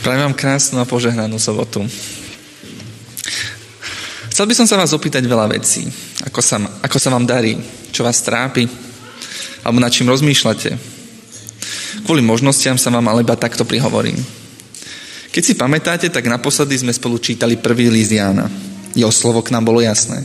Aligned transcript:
Prajem 0.00 0.32
vám 0.32 0.32
krásnu 0.32 0.80
a 0.80 0.88
požehnanú 0.88 1.36
sobotu. 1.36 1.84
Chcel 4.32 4.48
by 4.48 4.54
som 4.56 4.64
sa 4.64 4.80
vás 4.80 4.96
opýtať 4.96 5.20
veľa 5.28 5.52
vecí. 5.52 5.84
Ako 6.24 6.40
sa, 6.40 6.56
ako 6.56 6.96
sa 6.96 7.12
vám 7.12 7.28
darí? 7.28 7.60
Čo 7.92 8.08
vás 8.08 8.24
trápi? 8.24 8.64
Alebo 9.60 9.76
nad 9.76 9.92
čím 9.92 10.08
rozmýšľate? 10.08 10.72
Kvôli 12.08 12.24
možnostiam 12.24 12.80
sa 12.80 12.88
vám 12.88 13.12
ale 13.12 13.28
iba 13.28 13.36
takto 13.36 13.68
prihovorím. 13.68 14.16
Keď 15.36 15.42
si 15.44 15.52
pamätáte, 15.52 16.08
tak 16.08 16.32
naposledy 16.32 16.80
sme 16.80 16.96
spolu 16.96 17.20
čítali 17.20 17.60
prvý 17.60 17.92
list 17.92 18.16
Jána. 18.16 18.48
Jeho 18.96 19.12
slovo 19.12 19.44
k 19.44 19.52
nám 19.52 19.68
bolo 19.68 19.84
jasné. 19.84 20.24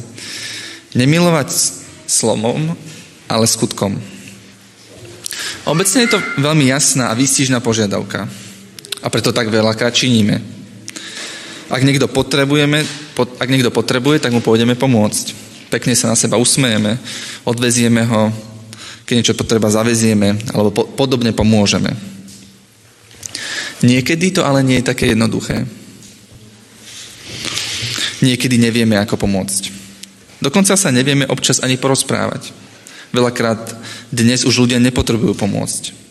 Nemilovať 0.96 1.52
slovom, 2.08 2.80
ale 3.28 3.44
skutkom. 3.44 4.00
Obecne 5.68 6.08
je 6.08 6.16
to 6.16 6.24
veľmi 6.40 6.72
jasná 6.72 7.12
a 7.12 7.18
výstižná 7.20 7.60
požiadavka. 7.60 8.45
A 9.06 9.08
preto 9.14 9.30
tak 9.30 9.54
veľakrát 9.54 9.94
činíme. 9.94 10.42
Ak 11.70 11.82
niekto, 11.86 12.10
potrebujeme, 12.10 12.82
ak 13.38 13.50
niekto 13.50 13.70
potrebuje, 13.70 14.22
tak 14.22 14.34
mu 14.34 14.42
pôjdeme 14.42 14.74
pomôcť. 14.74 15.34
Pekne 15.70 15.94
sa 15.94 16.10
na 16.10 16.18
seba 16.18 16.42
usmejeme, 16.42 16.98
odvezieme 17.46 18.06
ho, 18.06 18.34
keď 19.06 19.14
niečo 19.18 19.38
potreba 19.38 19.70
zavezieme, 19.70 20.38
alebo 20.54 20.70
po, 20.74 20.84
podobne 20.90 21.34
pomôžeme. 21.34 21.94
Niekedy 23.86 24.34
to 24.34 24.42
ale 24.46 24.66
nie 24.66 24.82
je 24.82 24.90
také 24.90 25.14
jednoduché. 25.14 25.66
Niekedy 28.26 28.58
nevieme, 28.58 28.98
ako 28.98 29.22
pomôcť. 29.22 29.70
Dokonca 30.42 30.78
sa 30.78 30.90
nevieme 30.94 31.30
občas 31.30 31.62
ani 31.62 31.78
porozprávať. 31.78 32.54
Veľakrát 33.10 33.74
dnes 34.14 34.46
už 34.46 34.66
ľudia 34.66 34.82
nepotrebujú 34.82 35.34
pomôcť. 35.34 36.05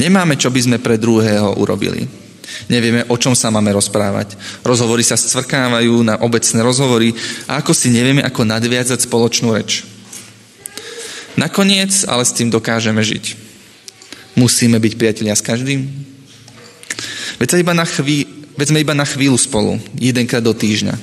Nemáme, 0.00 0.40
čo 0.40 0.48
by 0.48 0.60
sme 0.64 0.78
pre 0.80 0.96
druhého 0.96 1.60
urobili. 1.60 2.08
Nevieme, 2.72 3.04
o 3.12 3.20
čom 3.20 3.36
sa 3.36 3.52
máme 3.52 3.68
rozprávať. 3.76 4.34
Rozhovory 4.64 5.04
sa 5.04 5.20
scvrkávajú 5.20 6.00
na 6.00 6.16
obecné 6.24 6.60
rozhovory 6.64 7.12
a 7.44 7.60
ako 7.60 7.76
si 7.76 7.92
nevieme, 7.92 8.24
ako 8.24 8.48
nadviazať 8.48 9.04
spoločnú 9.04 9.52
reč. 9.52 9.84
Nakoniec 11.36 12.08
ale 12.08 12.24
s 12.24 12.34
tým 12.34 12.48
dokážeme 12.48 13.00
žiť. 13.04 13.36
Musíme 14.34 14.80
byť 14.80 14.92
priatelia 14.96 15.36
s 15.36 15.44
každým. 15.44 15.84
Veď, 17.36 17.48
sa 17.52 17.62
iba 17.62 17.76
na 17.76 17.84
chví, 17.84 18.24
veď 18.56 18.66
sme 18.72 18.82
iba 18.84 18.96
na 18.96 19.04
chvíľu 19.04 19.36
spolu, 19.36 19.80
jedenkrát 19.96 20.44
do 20.44 20.52
týždňa. 20.52 20.96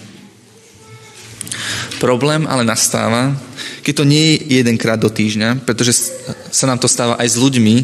Problém 1.98 2.46
ale 2.46 2.62
nastáva, 2.62 3.34
keď 3.82 3.94
to 4.04 4.06
nie 4.06 4.38
je 4.38 4.62
jedenkrát 4.62 5.00
do 5.02 5.10
týždňa, 5.10 5.66
pretože 5.66 6.14
sa 6.54 6.70
nám 6.70 6.78
to 6.78 6.86
stáva 6.86 7.18
aj 7.18 7.34
s 7.34 7.38
ľuďmi, 7.42 7.76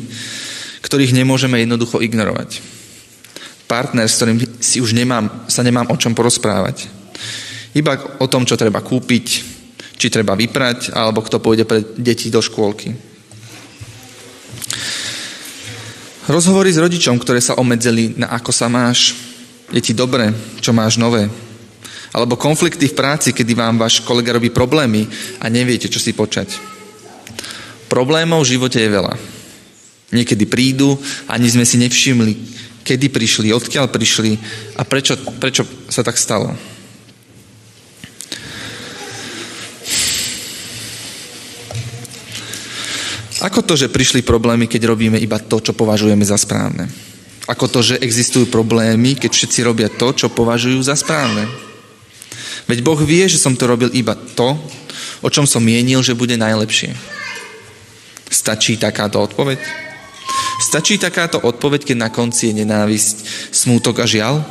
ktorých 0.83 1.15
nemôžeme 1.15 1.63
jednoducho 1.63 2.03
ignorovať. 2.03 2.59
Partner, 3.71 4.05
s 4.05 4.19
ktorým 4.19 4.37
si 4.59 4.83
už 4.83 4.91
nemám, 4.91 5.47
sa 5.47 5.63
nemám 5.63 5.87
o 5.89 5.95
čom 5.95 6.11
porozprávať. 6.11 6.91
Iba 7.73 8.19
o 8.21 8.27
tom, 8.27 8.43
čo 8.43 8.59
treba 8.59 8.83
kúpiť, 8.83 9.25
či 9.97 10.11
treba 10.11 10.35
vyprať, 10.35 10.91
alebo 10.93 11.23
kto 11.23 11.39
pôjde 11.39 11.65
pre 11.65 11.81
deti 11.95 12.27
do 12.27 12.43
škôlky. 12.43 12.93
Rozhovory 16.27 16.71
s 16.71 16.79
rodičom, 16.79 17.19
ktoré 17.19 17.39
sa 17.43 17.59
obmedzili 17.59 18.15
na 18.15 18.31
ako 18.31 18.51
sa 18.53 18.71
máš, 18.71 19.15
je 19.73 19.81
ti 19.81 19.91
dobre, 19.97 20.31
čo 20.61 20.71
máš 20.71 20.95
nové. 20.95 21.27
Alebo 22.13 22.37
konflikty 22.37 22.87
v 22.87 22.95
práci, 22.95 23.33
kedy 23.33 23.57
vám 23.57 23.81
váš 23.81 24.05
kolega 24.05 24.37
robí 24.37 24.53
problémy 24.53 25.09
a 25.41 25.49
neviete, 25.49 25.89
čo 25.89 25.97
si 25.97 26.13
počať. 26.13 26.53
Problémov 27.89 28.45
v 28.45 28.51
živote 28.55 28.77
je 28.77 28.93
veľa. 28.93 29.13
Niekedy 30.13 30.45
prídu, 30.45 30.93
ani 31.25 31.49
sme 31.49 31.65
si 31.65 31.81
nevšimli, 31.81 32.33
kedy 32.85 33.09
prišli, 33.09 33.49
odkiaľ 33.49 33.89
prišli 33.89 34.31
a 34.77 34.85
prečo, 34.85 35.17
prečo 35.41 35.65
sa 35.89 36.05
tak 36.05 36.21
stalo. 36.21 36.53
Ako 43.43 43.59
to, 43.59 43.75
že 43.75 43.91
prišli 43.91 44.23
problémy, 44.23 44.71
keď 44.71 44.87
robíme 44.87 45.19
iba 45.19 45.35
to, 45.35 45.59
čo 45.59 45.75
považujeme 45.75 46.23
za 46.23 46.39
správne? 46.39 46.87
Ako 47.43 47.67
to, 47.67 47.83
že 47.83 47.99
existujú 47.99 48.47
problémy, 48.47 49.19
keď 49.19 49.35
všetci 49.35 49.59
robia 49.67 49.91
to, 49.91 50.15
čo 50.15 50.31
považujú 50.31 50.79
za 50.79 50.95
správne? 50.95 51.43
Veď 52.71 52.79
Boh 52.79 52.95
vie, 53.03 53.27
že 53.27 53.35
som 53.35 53.51
to 53.51 53.67
robil 53.67 53.91
iba 53.91 54.15
to, 54.15 54.55
o 55.19 55.27
čom 55.27 55.43
som 55.43 55.59
mienil, 55.59 55.99
že 55.99 56.15
bude 56.15 56.39
najlepšie. 56.39 56.95
Stačí 58.31 58.79
takáto 58.79 59.19
odpoveď? 59.19 59.59
Stačí 60.73 60.97
takáto 60.97 61.37
odpoveď, 61.37 61.85
keď 61.85 61.97
na 62.01 62.09
konci 62.09 62.49
je 62.49 62.65
nenávisť, 62.65 63.29
smútok 63.53 64.01
a 64.01 64.09
žial? 64.09 64.41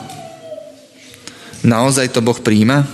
Naozaj 1.67 2.15
to 2.15 2.23
Boh 2.23 2.39
príjma? 2.39 2.87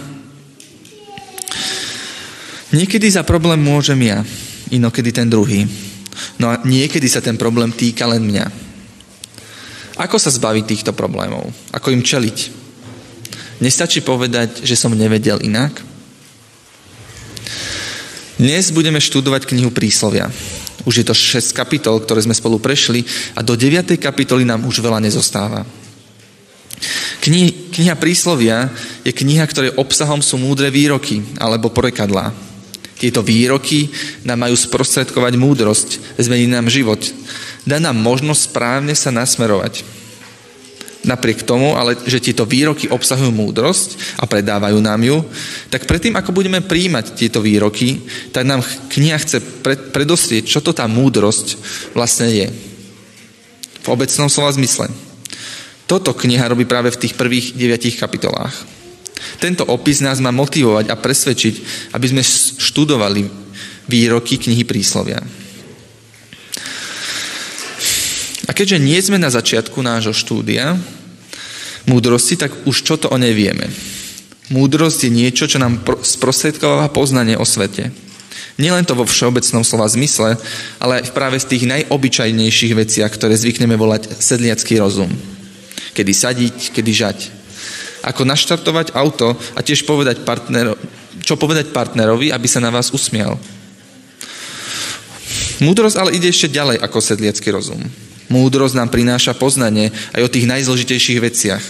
Niekedy 2.72 3.04
za 3.12 3.28
problém 3.28 3.60
môžem 3.60 4.00
ja, 4.00 4.24
inokedy 4.72 5.12
ten 5.12 5.28
druhý. 5.28 5.68
No 6.40 6.48
a 6.48 6.64
niekedy 6.64 7.04
sa 7.04 7.20
ten 7.20 7.36
problém 7.36 7.68
týka 7.68 8.08
len 8.08 8.24
mňa. 8.24 8.48
Ako 10.00 10.16
sa 10.16 10.32
zbaviť 10.32 10.64
týchto 10.64 10.96
problémov? 10.96 11.52
Ako 11.76 11.92
im 11.92 12.00
čeliť? 12.00 12.48
Nestačí 13.60 14.00
povedať, 14.00 14.64
že 14.64 14.72
som 14.72 14.96
nevedel 14.96 15.44
inak? 15.44 15.76
Dnes 18.40 18.72
budeme 18.72 19.04
študovať 19.04 19.52
knihu 19.52 19.68
Príslovia. 19.68 20.32
Už 20.88 21.04
je 21.04 21.04
to 21.04 21.12
6 21.12 21.52
kapitol, 21.52 22.00
ktoré 22.00 22.24
sme 22.24 22.32
spolu 22.32 22.56
prešli 22.56 23.04
a 23.36 23.44
do 23.44 23.52
9. 23.52 24.00
kapitoly 24.00 24.48
nám 24.48 24.64
už 24.64 24.80
veľa 24.80 25.04
nezostáva. 25.04 25.68
Kniha, 27.20 27.76
kniha 27.76 27.94
Príslovia 28.00 28.72
je 29.04 29.12
kniha, 29.12 29.44
ktorej 29.44 29.76
obsahom 29.76 30.24
sú 30.24 30.40
múdre 30.40 30.72
výroky 30.72 31.20
alebo 31.36 31.68
porekadlá. 31.68 32.32
Tieto 32.96 33.20
výroky 33.20 33.92
nám 34.24 34.48
majú 34.48 34.56
sprostredkovať 34.56 35.36
múdrosť, 35.36 36.18
zmeniť 36.18 36.48
nám 36.48 36.72
život. 36.72 36.98
Dá 37.68 37.76
nám 37.76 38.00
možnosť 38.00 38.48
správne 38.48 38.96
sa 38.96 39.12
nasmerovať. 39.12 39.97
Napriek 41.08 41.48
tomu, 41.48 41.72
ale 41.72 41.96
že 42.04 42.20
tieto 42.20 42.44
výroky 42.44 42.92
obsahujú 42.92 43.32
múdrosť 43.32 44.20
a 44.20 44.28
predávajú 44.28 44.76
nám 44.76 45.00
ju, 45.00 45.24
tak 45.72 45.88
predtým, 45.88 46.12
ako 46.12 46.36
budeme 46.36 46.60
príjmať 46.60 47.16
tieto 47.16 47.40
výroky, 47.40 48.04
tak 48.28 48.44
nám 48.44 48.60
kniha 48.92 49.16
chce 49.16 49.40
predostrieť, 49.88 50.44
čo 50.44 50.60
to 50.60 50.76
tá 50.76 50.84
múdrosť 50.84 51.56
vlastne 51.96 52.28
je. 52.28 52.48
V 53.80 53.88
obecnom 53.88 54.28
slova 54.28 54.52
zmysle. 54.52 54.92
Toto 55.88 56.12
kniha 56.12 56.52
robí 56.52 56.68
práve 56.68 56.92
v 56.92 57.00
tých 57.00 57.16
prvých 57.16 57.56
deviatich 57.56 57.96
kapitolách. 57.96 58.52
Tento 59.40 59.64
opis 59.64 60.04
nás 60.04 60.20
má 60.20 60.28
motivovať 60.28 60.92
a 60.92 61.00
presvedčiť, 61.00 61.54
aby 61.96 62.06
sme 62.12 62.20
študovali 62.60 63.24
výroky 63.88 64.36
knihy 64.36 64.68
príslovia. 64.68 65.24
A 68.44 68.50
keďže 68.52 68.78
nie 68.80 69.00
sme 69.00 69.16
na 69.16 69.32
začiatku 69.32 69.80
nášho 69.80 70.12
štúdia 70.12 70.76
múdrosti, 71.86 72.34
tak 72.40 72.50
už 72.66 72.82
čo 72.82 72.98
to 72.98 73.06
o 73.12 73.16
nej 73.20 73.36
vieme. 73.36 73.70
Múdrosť 74.48 75.06
je 75.06 75.10
niečo, 75.12 75.44
čo 75.44 75.60
nám 75.60 75.84
sprostredkováva 75.84 76.88
poznanie 76.88 77.36
o 77.36 77.44
svete. 77.44 77.92
Nielen 78.58 78.82
to 78.82 78.98
vo 78.98 79.06
všeobecnom 79.06 79.62
slova 79.62 79.86
zmysle, 79.86 80.34
ale 80.82 80.98
aj 80.98 81.14
práve 81.14 81.38
v 81.38 81.46
tých 81.46 81.68
najobyčajnejších 81.68 82.74
veciach, 82.74 83.12
ktoré 83.14 83.38
zvykneme 83.38 83.78
volať 83.78 84.18
sedliacký 84.18 84.82
rozum. 84.82 85.12
Kedy 85.94 86.12
sadiť, 86.16 86.56
kedy 86.74 86.90
žať. 86.90 87.18
Ako 88.02 88.26
naštartovať 88.26 88.98
auto 88.98 89.36
a 89.54 89.60
tiež 89.62 89.86
povedať 89.86 90.26
partnero, 90.26 90.74
čo 91.22 91.38
povedať 91.38 91.70
partnerovi, 91.70 92.34
aby 92.34 92.48
sa 92.50 92.58
na 92.58 92.74
vás 92.74 92.90
usmial. 92.90 93.38
Múdrosť 95.62 95.96
ale 95.98 96.14
ide 96.18 96.30
ešte 96.30 96.50
ďalej 96.50 96.82
ako 96.82 96.98
sedliacký 96.98 97.54
rozum. 97.54 97.82
Múdrosť 98.28 98.76
nám 98.76 98.92
prináša 98.92 99.32
poznanie 99.32 99.88
aj 100.12 100.24
o 100.24 100.32
tých 100.32 100.48
najzložitejších 100.48 101.20
veciach. 101.20 101.64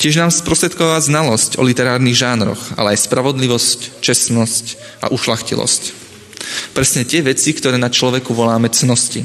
Tiež 0.00 0.16
nám 0.16 0.32
sprostredková 0.32 0.96
znalosť 0.98 1.60
o 1.60 1.62
literárnych 1.62 2.16
žánroch, 2.16 2.58
ale 2.74 2.96
aj 2.96 3.04
spravodlivosť, 3.04 4.00
čestnosť 4.00 4.64
a 5.04 5.06
ušlachtilosť. 5.12 5.82
Presne 6.72 7.04
tie 7.04 7.20
veci, 7.20 7.52
ktoré 7.52 7.76
na 7.76 7.92
človeku 7.92 8.32
voláme 8.32 8.72
cnosti. 8.72 9.22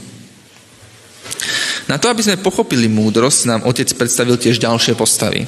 Na 1.88 1.96
to, 1.96 2.12
aby 2.12 2.22
sme 2.28 2.44
pochopili 2.44 2.92
múdrosť, 2.92 3.40
nám 3.48 3.62
otec 3.64 3.88
predstavil 3.96 4.36
tiež 4.36 4.60
ďalšie 4.60 5.00
postavy. 5.00 5.48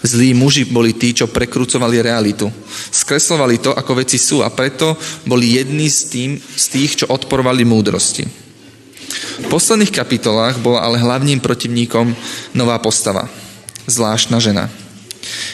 Zlí 0.00 0.32
muži 0.32 0.64
boli 0.64 0.96
tí, 0.96 1.12
čo 1.12 1.28
prekrúcovali 1.28 2.00
realitu. 2.00 2.48
Skreslovali 2.88 3.60
to, 3.60 3.76
ako 3.76 4.00
veci 4.00 4.16
sú 4.16 4.40
a 4.40 4.48
preto 4.48 4.96
boli 5.28 5.60
jedni 5.60 5.92
z, 5.92 6.00
tým, 6.08 6.30
z 6.40 6.64
tých, 6.72 7.04
čo 7.04 7.12
odporovali 7.12 7.68
múdrosti. 7.68 8.49
V 9.20 9.46
posledných 9.52 9.92
kapitolách 9.92 10.60
bola 10.60 10.84
ale 10.84 11.00
hlavným 11.00 11.40
protivníkom 11.40 12.12
nová 12.56 12.76
postava. 12.80 13.28
Zvláštna 13.88 14.38
žena. 14.40 14.68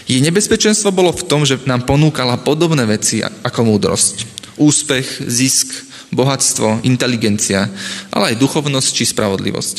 Jej 0.07 0.23
nebezpečenstvo 0.23 0.95
bolo 0.95 1.11
v 1.11 1.27
tom, 1.27 1.43
že 1.43 1.59
nám 1.67 1.83
ponúkala 1.87 2.39
podobné 2.39 2.87
veci 2.87 3.23
ako 3.23 3.61
múdrosť. 3.67 4.15
Úspech, 4.57 5.27
zisk, 5.27 5.75
bohatstvo, 6.15 6.87
inteligencia, 6.87 7.67
ale 8.15 8.33
aj 8.33 8.41
duchovnosť 8.41 8.91
či 8.95 9.05
spravodlivosť. 9.11 9.77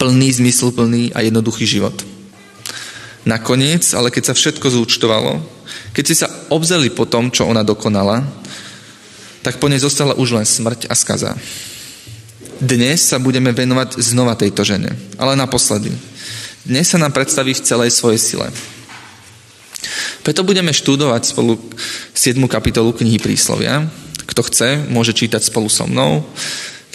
Plný, 0.00 0.28
zmysluplný 0.40 1.12
a 1.12 1.20
jednoduchý 1.20 1.68
život. 1.68 1.96
Nakoniec, 3.26 3.84
ale 3.92 4.08
keď 4.14 4.32
sa 4.32 4.38
všetko 4.38 4.66
zúčtovalo, 4.70 5.42
keď 5.92 6.04
si 6.06 6.14
sa 6.14 6.30
obzeli 6.48 6.88
po 6.92 7.04
tom, 7.04 7.28
čo 7.28 7.48
ona 7.48 7.66
dokonala, 7.66 8.22
tak 9.42 9.58
po 9.62 9.68
nej 9.68 9.82
zostala 9.82 10.16
už 10.16 10.36
len 10.36 10.46
smrť 10.46 10.88
a 10.90 10.94
skaza. 10.94 11.34
Dnes 12.56 13.04
sa 13.04 13.20
budeme 13.20 13.52
venovať 13.52 14.00
znova 14.00 14.32
tejto 14.32 14.64
žene, 14.64 14.96
ale 15.20 15.36
naposledy. 15.36 15.92
Dnes 16.64 16.88
sa 16.88 16.96
nám 16.96 17.12
predstaví 17.12 17.52
v 17.52 17.60
celej 17.60 17.92
svojej 17.92 18.16
sile. 18.16 18.48
Preto 20.24 20.40
budeme 20.40 20.72
študovať 20.72 21.36
spolu 21.36 21.60
7. 22.16 22.40
kapitolu 22.48 22.96
knihy 22.96 23.20
Príslovia. 23.20 23.84
Kto 24.24 24.40
chce, 24.40 24.88
môže 24.88 25.12
čítať 25.12 25.44
spolu 25.44 25.68
so 25.68 25.84
mnou. 25.84 26.24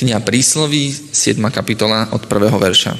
Kniha 0.02 0.18
Prísloví, 0.26 0.90
7. 1.14 1.38
kapitola 1.54 2.10
od 2.10 2.26
prvého 2.26 2.58
verša. 2.58 2.98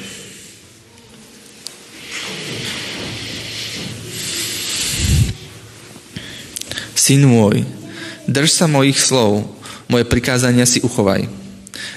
Syn 6.94 7.26
môj, 7.26 7.66
drž 8.30 8.54
sa 8.54 8.70
mojich 8.70 9.02
slov, 9.02 9.50
moje 9.90 10.06
prikázania 10.06 10.62
si 10.62 10.78
uchovaj. 10.78 11.41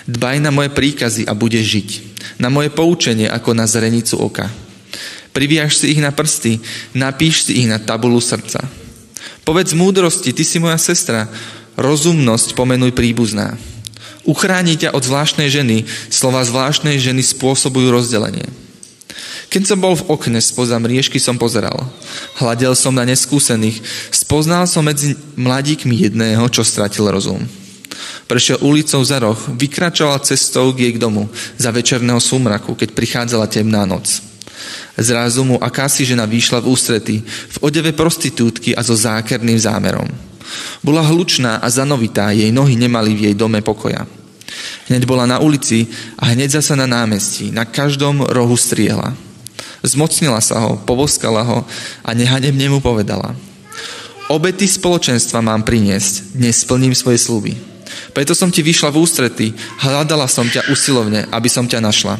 Dbaj 0.05 0.37
na 0.41 0.51
moje 0.53 0.69
príkazy 0.73 1.25
a 1.25 1.33
budeš 1.33 1.65
žiť. 1.65 1.89
Na 2.41 2.51
moje 2.51 2.69
poučenie 2.69 3.29
ako 3.29 3.53
na 3.57 3.65
zrenicu 3.65 4.19
oka. 4.19 4.51
Priviaž 5.35 5.75
si 5.75 5.91
ich 5.91 5.99
na 5.99 6.15
prsty, 6.15 6.63
napíš 6.95 7.49
si 7.49 7.59
ich 7.59 7.67
na 7.67 7.75
tabulu 7.75 8.23
srdca. 8.23 8.63
Povedz 9.43 9.75
múdrosti, 9.75 10.31
ty 10.31 10.47
si 10.47 10.57
moja 10.63 10.79
sestra, 10.79 11.27
rozumnosť 11.75 12.55
pomenuj 12.55 12.95
príbuzná. 12.95 13.59
Uchráni 14.25 14.73
ťa 14.79 14.95
od 14.95 15.05
zvláštnej 15.05 15.51
ženy, 15.53 15.85
slova 16.09 16.41
zvláštnej 16.41 16.97
ženy 16.97 17.21
spôsobujú 17.21 17.93
rozdelenie. 17.93 18.47
Keď 19.53 19.63
som 19.63 19.79
bol 19.79 19.93
v 19.93 20.07
okne 20.09 20.41
spoza 20.41 20.75
mriežky 20.81 21.21
som 21.21 21.37
pozeral. 21.37 21.85
Hladel 22.41 22.73
som 22.73 22.91
na 22.91 23.05
neskúsených. 23.05 23.79
Spoznal 24.09 24.65
som 24.65 24.83
medzi 24.83 25.13
mladíkmi 25.37 25.95
jedného, 25.95 26.43
čo 26.49 26.65
stratil 26.65 27.07
rozum. 27.07 27.45
Prešiel 28.25 28.63
ulicou 28.63 29.03
za 29.03 29.19
roh, 29.19 29.37
vykračoval 29.59 30.23
cestou 30.23 30.71
k 30.73 30.89
jej 30.89 30.95
domu 30.95 31.29
za 31.59 31.69
večerného 31.69 32.19
súmraku, 32.23 32.73
keď 32.73 32.89
prichádzala 32.95 33.51
temná 33.51 33.83
noc. 33.83 34.23
Zrazu 34.95 35.43
mu 35.43 35.59
akási 35.59 36.07
žena 36.07 36.23
vyšla 36.23 36.63
v 36.63 36.69
ústrety, 36.71 37.15
v 37.25 37.57
odeve 37.59 37.91
prostitútky 37.91 38.71
a 38.71 38.81
so 38.81 38.95
zákerným 38.95 39.59
zámerom. 39.59 40.07
Bola 40.79 41.03
hlučná 41.03 41.59
a 41.59 41.67
zanovitá, 41.67 42.31
jej 42.31 42.49
nohy 42.53 42.79
nemali 42.79 43.11
v 43.11 43.23
jej 43.29 43.35
dome 43.35 43.59
pokoja. 43.59 44.07
Hneď 44.87 45.03
bola 45.03 45.25
na 45.25 45.41
ulici 45.41 45.89
a 46.15 46.31
hneď 46.31 46.61
zasa 46.61 46.77
na 46.77 46.87
námestí, 46.87 47.51
na 47.51 47.65
každom 47.65 48.23
rohu 48.23 48.55
striehla. 48.55 49.17
Zmocnila 49.83 50.39
sa 50.39 50.61
ho, 50.63 50.79
povoskala 50.81 51.43
ho 51.43 51.59
a 52.05 52.09
nehanebne 52.13 52.69
mu 52.71 52.79
povedala. 52.79 53.35
Obety 54.31 54.65
spoločenstva 54.65 55.41
mám 55.43 55.61
priniesť, 55.61 56.33
dnes 56.33 56.65
splním 56.65 56.97
svoje 56.97 57.21
sluby. 57.21 57.74
Preto 58.13 58.35
som 58.35 58.51
ti 58.51 58.61
vyšla 58.65 58.91
v 58.91 58.99
ústrety, 59.01 59.47
hľadala 59.81 60.25
som 60.25 60.47
ťa 60.47 60.71
usilovne, 60.71 61.27
aby 61.31 61.49
som 61.51 61.67
ťa 61.67 61.79
našla. 61.83 62.15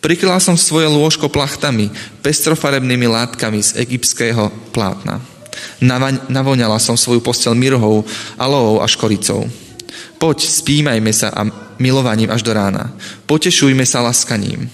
Prikryla 0.00 0.40
som 0.40 0.56
svoje 0.56 0.88
lôžko 0.88 1.28
plachtami, 1.28 1.92
pestrofarebnými 2.24 3.04
látkami 3.04 3.60
z 3.60 3.84
egyptského 3.84 4.48
plátna. 4.72 5.20
Navoňala 6.32 6.80
som 6.80 6.96
svoju 6.96 7.20
postel 7.20 7.52
mirhou, 7.52 8.08
aloou 8.40 8.80
a 8.80 8.88
škoricou. 8.88 9.44
Poď, 10.16 10.48
spímajme 10.48 11.12
sa 11.12 11.32
a 11.32 11.44
milovaním 11.80 12.32
až 12.32 12.44
do 12.44 12.52
rána. 12.52 12.92
Potešujme 13.28 13.84
sa 13.84 14.00
laskaním. 14.04 14.68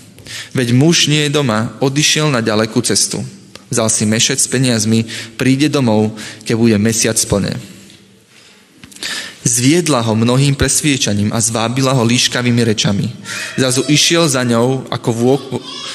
Veď 0.55 0.75
muž 0.75 1.07
nie 1.07 1.27
je 1.27 1.35
doma, 1.35 1.75
odišiel 1.79 2.31
na 2.31 2.43
ďalekú 2.43 2.83
cestu. 2.83 3.23
Vzal 3.67 3.91
si 3.91 4.07
mešec 4.07 4.39
s 4.39 4.47
peniazmi, 4.47 5.07
príde 5.35 5.67
domov, 5.67 6.15
keď 6.47 6.55
bude 6.55 6.77
mesiac 6.79 7.19
plne. 7.27 7.55
Zviedla 9.47 10.03
ho 10.03 10.19
mnohým 10.19 10.59
presviečaním 10.59 11.31
a 11.31 11.39
zvábila 11.39 11.95
ho 11.95 12.03
líškavými 12.03 12.67
rečami. 12.67 13.07
Zazu 13.55 13.87
išiel 13.87 14.27
za 14.27 14.43
ňou, 14.43 14.91
ako 14.91 15.11
vôk, 15.15 15.43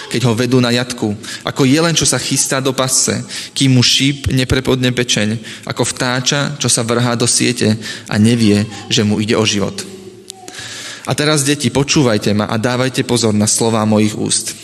keď 0.07 0.31
ho 0.31 0.33
vedú 0.33 0.63
na 0.63 0.71
jatku, 0.71 1.11
ako 1.43 1.67
jelen, 1.67 1.91
čo 1.91 2.07
sa 2.07 2.15
chystá 2.15 2.63
do 2.63 2.71
pasce, 2.71 3.19
kým 3.51 3.75
mu 3.75 3.83
šíp 3.83 4.31
neprepodne 4.31 4.95
pečeň, 4.95 5.35
ako 5.67 5.83
vtáča, 5.83 6.55
čo 6.55 6.71
sa 6.71 6.87
vrhá 6.87 7.19
do 7.19 7.27
siete 7.27 7.75
a 8.07 8.15
nevie, 8.15 8.63
že 8.87 9.03
mu 9.03 9.19
ide 9.19 9.35
o 9.35 9.43
život. 9.43 9.83
A 11.09 11.11
teraz, 11.11 11.43
deti, 11.43 11.67
počúvajte 11.67 12.31
ma 12.31 12.47
a 12.47 12.55
dávajte 12.55 13.03
pozor 13.03 13.35
na 13.35 13.51
slová 13.51 13.83
mojich 13.83 14.15
úst. 14.15 14.55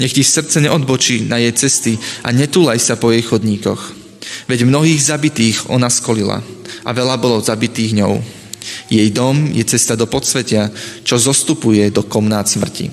Nech 0.00 0.16
ti 0.16 0.24
srdce 0.24 0.60
neodbočí 0.60 1.28
na 1.28 1.36
jej 1.36 1.52
cesty 1.52 1.92
a 2.24 2.32
netúlaj 2.32 2.80
sa 2.80 2.96
po 2.96 3.12
jej 3.12 3.24
chodníkoch. 3.24 4.01
Veď 4.46 4.66
mnohých 4.66 5.02
zabitých 5.02 5.70
ona 5.70 5.90
skolila 5.90 6.42
a 6.82 6.90
veľa 6.90 7.16
bolo 7.18 7.40
zabitých 7.40 7.98
ňou. 8.02 8.20
Jej 8.90 9.10
dom 9.10 9.50
je 9.50 9.64
cesta 9.66 9.98
do 9.98 10.06
podsvetia, 10.06 10.70
čo 11.02 11.18
zostupuje 11.18 11.90
do 11.90 12.06
komnát 12.06 12.46
smrti. 12.46 12.90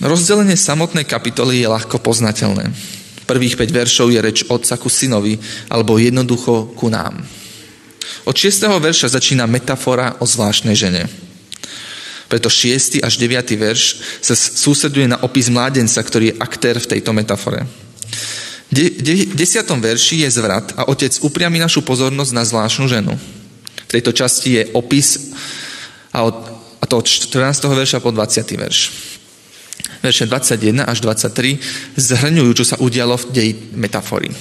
Rozdelenie 0.00 0.56
samotnej 0.56 1.04
kapitoly 1.04 1.60
je 1.60 1.68
ľahko 1.68 2.00
poznateľné 2.00 2.72
prvých 3.30 3.54
5 3.54 3.70
veršov 3.70 4.10
je 4.10 4.18
reč 4.18 4.42
otca 4.50 4.74
ku 4.74 4.90
synovi, 4.90 5.38
alebo 5.70 6.02
jednoducho 6.02 6.74
ku 6.74 6.90
nám. 6.90 7.22
Od 8.26 8.34
6. 8.34 8.66
verša 8.66 9.14
začína 9.14 9.46
metafora 9.46 10.18
o 10.18 10.26
zvláštnej 10.26 10.74
žene. 10.74 11.06
Preto 12.30 12.46
6. 12.46 13.02
až 13.02 13.14
9. 13.18 13.58
verš 13.58 13.82
sa 14.22 14.38
sústreduje 14.38 15.10
na 15.10 15.18
opis 15.26 15.50
mládenca, 15.50 15.98
ktorý 15.98 16.30
je 16.30 16.38
aktér 16.38 16.78
v 16.78 16.86
tejto 16.96 17.10
metafore. 17.10 17.66
V 18.70 19.34
10. 19.34 19.34
verši 19.66 20.22
je 20.22 20.30
zvrat 20.30 20.78
a 20.78 20.86
otec 20.86 21.10
upriami 21.26 21.58
našu 21.58 21.82
pozornosť 21.82 22.32
na 22.32 22.46
zvláštnu 22.46 22.86
ženu. 22.86 23.18
V 23.90 23.90
tejto 23.90 24.14
časti 24.14 24.62
je 24.62 24.62
opis 24.78 25.34
a, 26.14 26.22
od, 26.22 26.38
a 26.78 26.84
to 26.86 27.02
od 27.02 27.06
14. 27.10 27.66
verša 27.66 27.98
po 27.98 28.14
20. 28.14 28.46
verš 28.54 29.10
verše 30.00 30.24
21 30.24 30.84
až 30.88 30.98
23 31.04 31.60
zhrňujú, 31.96 32.50
čo 32.56 32.64
sa 32.64 32.80
udialo 32.80 33.20
v 33.20 33.24
deji 33.32 33.52
metafory. 33.76 34.32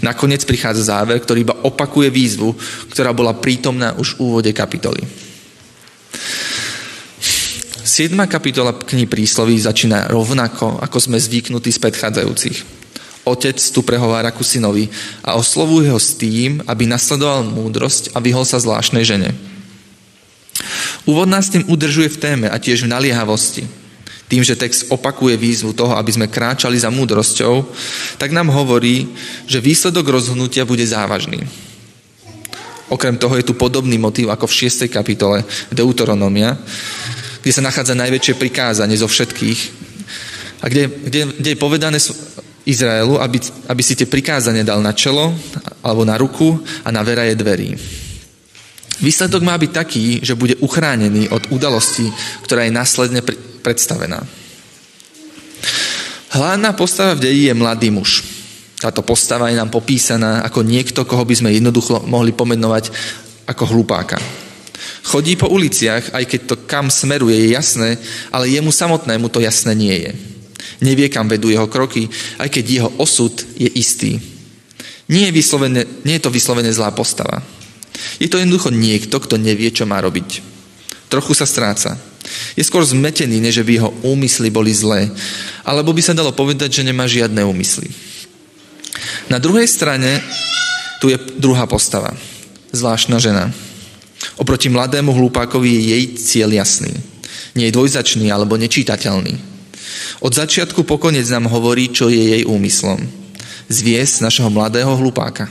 Nakoniec 0.00 0.44
prichádza 0.44 0.92
záver, 0.92 1.20
ktorý 1.20 1.44
iba 1.44 1.56
opakuje 1.64 2.08
výzvu, 2.12 2.56
ktorá 2.92 3.12
bola 3.12 3.36
prítomná 3.36 3.96
už 3.96 4.16
v 4.16 4.20
úvode 4.24 4.50
kapitoly. 4.52 5.27
7. 7.98 8.14
kapitola 8.30 8.70
knihy 8.78 9.10
prísloví 9.10 9.58
začína 9.58 10.06
rovnako, 10.14 10.78
ako 10.86 10.98
sme 11.02 11.18
zvyknutí 11.18 11.74
z 11.74 11.82
predchádzajúcich. 11.82 12.56
Otec 13.26 13.58
tu 13.58 13.82
prehovára 13.82 14.30
ku 14.30 14.46
synovi 14.46 14.86
a 15.26 15.34
oslovuje 15.34 15.90
ho 15.90 15.98
s 15.98 16.14
tým, 16.14 16.62
aby 16.70 16.86
nasledoval 16.86 17.42
múdrosť 17.42 18.14
a 18.14 18.22
vyhol 18.22 18.46
sa 18.46 18.62
zvláštnej 18.62 19.02
žene. 19.02 19.34
Úvod 21.10 21.26
nás 21.26 21.50
tým 21.50 21.66
udržuje 21.66 22.06
v 22.14 22.20
téme 22.22 22.46
a 22.46 22.62
tiež 22.62 22.86
v 22.86 22.94
naliehavosti 22.94 23.66
tým, 24.30 24.46
že 24.46 24.60
text 24.60 24.92
opakuje 24.92 25.34
výzvu 25.40 25.74
toho, 25.74 25.96
aby 25.96 26.12
sme 26.12 26.30
kráčali 26.30 26.76
za 26.76 26.92
múdrosťou, 26.92 27.64
tak 28.20 28.28
nám 28.30 28.52
hovorí, 28.52 29.08
že 29.48 29.58
výsledok 29.58 30.04
rozhodnutia 30.04 30.68
bude 30.68 30.84
závažný. 30.84 31.48
Okrem 32.88 33.20
toho 33.20 33.36
je 33.36 33.44
tu 33.44 33.52
podobný 33.52 34.00
motív 34.00 34.32
ako 34.32 34.48
v 34.48 34.68
6. 34.68 34.88
kapitole 34.88 35.44
Deuteronomia, 35.68 36.56
kde 37.48 37.56
sa 37.56 37.64
nachádza 37.64 37.96
najväčšie 37.96 38.36
prikázanie 38.36 39.00
zo 39.00 39.08
všetkých 39.08 39.60
a 40.60 40.68
kde, 40.68 40.84
kde, 41.08 41.20
kde 41.32 41.48
je 41.56 41.64
povedané 41.64 41.96
Izraelu, 42.68 43.16
aby, 43.16 43.40
aby 43.72 43.80
si 43.80 43.96
tie 43.96 44.04
prikázania 44.04 44.68
dal 44.68 44.84
na 44.84 44.92
čelo 44.92 45.32
alebo 45.80 46.04
na 46.04 46.20
ruku 46.20 46.60
a 46.84 46.92
na 46.92 47.00
veraje 47.00 47.32
dverí. 47.32 47.72
Výsledok 49.00 49.40
má 49.40 49.56
byť 49.56 49.70
taký, 49.72 50.20
že 50.20 50.36
bude 50.36 50.60
uchránený 50.60 51.32
od 51.32 51.48
udalosti, 51.48 52.12
ktorá 52.44 52.68
je 52.68 52.76
následne 52.76 53.24
predstavená. 53.64 54.20
Hlavná 56.36 56.76
postava 56.76 57.16
v 57.16 57.32
deji 57.32 57.48
je 57.48 57.56
mladý 57.56 57.88
muž. 57.88 58.28
Táto 58.76 59.00
postava 59.00 59.48
je 59.48 59.56
nám 59.56 59.72
popísaná 59.72 60.44
ako 60.44 60.68
niekto, 60.68 61.08
koho 61.08 61.24
by 61.24 61.32
sme 61.32 61.56
jednoducho 61.56 62.04
mohli 62.04 62.36
pomenovať 62.36 62.92
ako 63.48 63.64
hlupáka. 63.72 64.20
Chodí 65.02 65.34
po 65.34 65.50
uliciach, 65.50 66.14
aj 66.14 66.24
keď 66.26 66.40
to 66.46 66.54
kam 66.68 66.90
smeruje 66.90 67.34
je 67.34 67.48
jasné, 67.54 67.98
ale 68.30 68.52
jemu 68.52 68.70
samotnému 68.70 69.28
to 69.28 69.42
jasné 69.42 69.74
nie 69.74 69.96
je. 70.06 70.12
Nevie, 70.78 71.10
kam 71.10 71.26
vedú 71.26 71.50
jeho 71.50 71.66
kroky, 71.66 72.06
aj 72.38 72.48
keď 72.50 72.64
jeho 72.66 72.90
osud 73.02 73.34
je 73.58 73.66
istý. 73.74 74.22
Nie 75.08 75.32
je, 75.32 75.32
nie 76.04 76.14
je 76.20 76.22
to 76.22 76.30
vyslovene 76.30 76.70
zlá 76.70 76.92
postava. 76.92 77.42
Je 78.20 78.30
to 78.30 78.38
jednoducho 78.38 78.70
niekto, 78.70 79.18
kto 79.18 79.40
nevie, 79.40 79.72
čo 79.72 79.88
má 79.88 79.98
robiť. 79.98 80.44
Trochu 81.08 81.32
sa 81.34 81.48
stráca. 81.48 81.96
Je 82.54 82.62
skôr 82.62 82.84
zmetený, 82.84 83.40
než 83.40 83.64
by 83.64 83.72
jeho 83.80 83.90
úmysly 84.04 84.52
boli 84.52 84.70
zlé. 84.70 85.08
Alebo 85.64 85.96
by 85.96 86.02
sa 86.04 86.14
dalo 86.14 86.36
povedať, 86.36 86.80
že 86.80 86.86
nemá 86.86 87.08
žiadne 87.08 87.40
úmysly. 87.42 87.88
Na 89.32 89.40
druhej 89.40 89.66
strane 89.66 90.20
tu 91.00 91.08
je 91.08 91.16
druhá 91.40 91.64
postava. 91.64 92.12
Zvláštna 92.70 93.16
žena. 93.16 93.48
Oproti 94.38 94.70
mladému 94.70 95.10
hlupákovi 95.10 95.66
je 95.66 95.82
jej 95.82 96.04
cieľ 96.14 96.50
jasný. 96.62 96.94
Nie 97.58 97.68
je 97.68 97.76
dvojzačný 97.76 98.30
alebo 98.30 98.54
nečítateľný. 98.54 99.34
Od 100.22 100.32
začiatku 100.34 100.86
po 100.86 100.98
konec 100.98 101.26
nám 101.30 101.50
hovorí, 101.50 101.90
čo 101.90 102.06
je 102.06 102.38
jej 102.38 102.42
úmyslom. 102.46 103.02
Zviesť 103.66 104.22
našeho 104.22 104.50
mladého 104.50 104.94
hlupáka. 104.94 105.50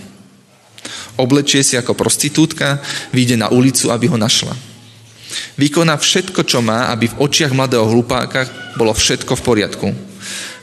Oblečie 1.20 1.66
si 1.68 1.76
ako 1.76 1.98
prostitútka, 1.98 2.80
vyjde 3.12 3.36
na 3.36 3.52
ulicu, 3.52 3.92
aby 3.92 4.08
ho 4.08 4.16
našla. 4.16 4.56
Vykoná 5.60 5.98
všetko, 6.00 6.48
čo 6.48 6.64
má, 6.64 6.88
aby 6.94 7.12
v 7.12 7.20
očiach 7.20 7.52
mladého 7.52 7.84
hlupáka 7.84 8.48
bolo 8.80 8.96
všetko 8.96 9.36
v 9.36 9.46
poriadku. 9.46 9.88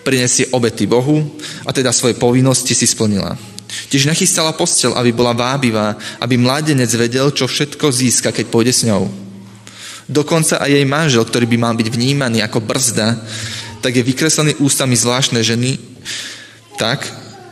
Prinesie 0.07 0.49
obety 0.53 0.89
Bohu 0.89 1.21
a 1.65 1.71
teda 1.73 1.93
svoje 1.93 2.17
povinnosti 2.17 2.73
si 2.73 2.89
splnila. 2.89 3.37
Tiež 3.91 4.07
nachystala 4.11 4.55
postel, 4.55 4.93
aby 4.95 5.11
bola 5.15 5.37
vábivá, 5.37 5.97
aby 6.21 6.39
mládenec 6.39 6.91
vedel, 6.95 7.31
čo 7.31 7.47
všetko 7.49 7.91
získa, 7.91 8.31
keď 8.31 8.47
pôjde 8.51 8.73
s 8.73 8.87
ňou. 8.87 9.07
Dokonca 10.05 10.61
aj 10.61 10.71
jej 10.71 10.85
manžel, 10.85 11.25
ktorý 11.25 11.49
by 11.49 11.57
mal 11.57 11.75
byť 11.75 11.89
vnímaný 11.89 12.45
ako 12.45 12.61
brzda, 12.61 13.17
tak 13.81 13.97
je 13.97 14.05
vykreslený 14.05 14.61
ústami 14.61 14.97
zvláštnej 14.97 15.45
ženy 15.45 15.77
tak, 16.77 17.05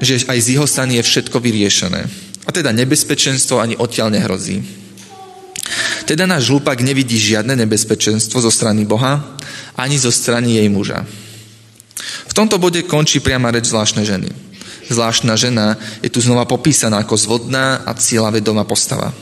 že 0.02 0.26
aj 0.26 0.38
z 0.41 0.49
jeho 0.59 0.67
strany 0.67 0.99
je 1.00 1.05
všetko 1.05 1.38
vyriešené. 1.38 2.00
A 2.45 2.50
teda 2.50 2.75
nebezpečenstvo 2.75 3.62
ani 3.62 3.79
odtiaľ 3.79 4.11
nehrozí. 4.11 4.61
Teda 6.05 6.26
náš 6.26 6.50
hlupák 6.50 6.83
nevidí 6.83 7.14
žiadne 7.14 7.55
nebezpečenstvo 7.55 8.43
zo 8.43 8.50
strany 8.50 8.83
Boha, 8.83 9.23
ani 9.79 9.97
zo 9.97 10.11
strany 10.11 10.59
jej 10.59 10.69
muža. 10.69 11.07
V 12.26 12.37
tomto 12.37 12.59
bode 12.59 12.83
končí 12.85 13.23
priama 13.23 13.55
reč 13.55 13.71
zvláštnej 13.71 14.05
ženy. 14.09 14.29
Zvláštna 14.91 15.39
žena 15.39 15.79
je 16.03 16.11
tu 16.11 16.19
znova 16.19 16.49
popísaná 16.49 17.03
ako 17.03 17.15
zvodná 17.15 17.87
a 17.87 17.95
cieľavedomá 17.95 18.67
postava. 18.67 19.15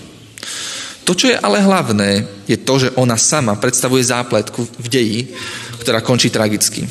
To, 1.04 1.12
čo 1.16 1.32
je 1.32 1.36
ale 1.36 1.58
hlavné, 1.58 2.24
je 2.46 2.54
to, 2.54 2.86
že 2.86 2.94
ona 2.94 3.18
sama 3.18 3.58
predstavuje 3.58 4.04
zápletku 4.04 4.62
v 4.62 4.86
deji, 4.86 5.20
ktorá 5.82 6.00
končí 6.04 6.30
tragicky. 6.30 6.86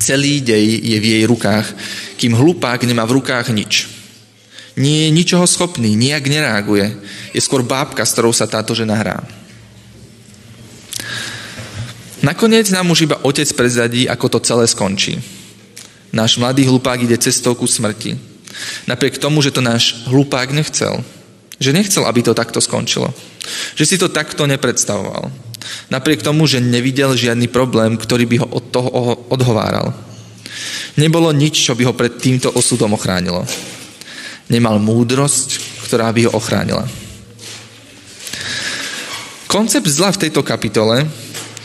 Celý 0.00 0.40
dej 0.40 0.82
je 0.82 0.98
v 0.98 1.04
jej 1.04 1.24
rukách, 1.28 1.66
kým 2.16 2.34
hlupák 2.34 2.82
nemá 2.88 3.06
v 3.06 3.22
rukách 3.22 3.52
nič. 3.54 3.86
Nie 4.78 5.10
je 5.10 5.14
ničoho 5.14 5.46
schopný, 5.46 5.98
nijak 5.98 6.30
nereaguje. 6.30 6.96
Je 7.34 7.40
skôr 7.42 7.66
bábka, 7.66 8.06
s 8.06 8.14
ktorou 8.14 8.30
sa 8.30 8.46
táto 8.46 8.78
žena 8.78 8.94
hrá. 8.94 9.18
Nakoniec 12.22 12.70
nám 12.74 12.90
už 12.90 13.06
iba 13.06 13.20
otec 13.22 13.46
prezadí, 13.54 14.06
ako 14.10 14.26
to 14.26 14.38
celé 14.42 14.66
skončí. 14.66 15.37
Náš 16.12 16.40
mladý 16.40 16.64
hlupák 16.64 16.98
ide 17.02 17.18
cestou 17.20 17.54
ku 17.54 17.68
smrti. 17.68 18.16
Napriek 18.88 19.20
tomu, 19.20 19.44
že 19.44 19.52
to 19.52 19.60
náš 19.60 20.08
hlupák 20.08 20.50
nechcel. 20.50 21.04
Že 21.60 21.74
nechcel, 21.74 22.04
aby 22.06 22.24
to 22.24 22.32
takto 22.32 22.58
skončilo. 22.62 23.12
Že 23.76 23.84
si 23.84 23.96
to 23.98 24.08
takto 24.08 24.46
nepredstavoval. 24.48 25.30
Napriek 25.92 26.24
tomu, 26.24 26.48
že 26.48 26.64
nevidel 26.64 27.12
žiadny 27.12 27.50
problém, 27.50 27.98
ktorý 27.98 28.24
by 28.24 28.36
ho 28.40 28.46
od 28.48 28.64
toho 28.72 28.88
odhováral. 29.28 29.92
Nebolo 30.96 31.30
nič, 31.30 31.68
čo 31.68 31.76
by 31.76 31.82
ho 31.86 31.94
pred 31.94 32.16
týmto 32.16 32.50
osudom 32.54 32.96
ochránilo 32.96 33.44
nemal 34.48 34.80
múdrosť, 34.80 35.60
ktorá 35.88 36.08
by 36.12 36.28
ho 36.28 36.32
ochránila. 36.34 36.84
Koncept 39.48 39.88
zla 39.88 40.12
v 40.12 40.28
tejto 40.28 40.44
kapitole 40.44 41.08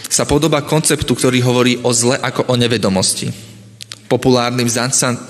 sa 0.08 0.24
podobá 0.24 0.64
konceptu, 0.64 1.16
ktorý 1.16 1.44
hovorí 1.44 1.74
o 1.84 1.92
zle 1.92 2.16
ako 2.16 2.48
o 2.48 2.56
nevedomosti. 2.56 3.32
Populárnym 4.14 4.70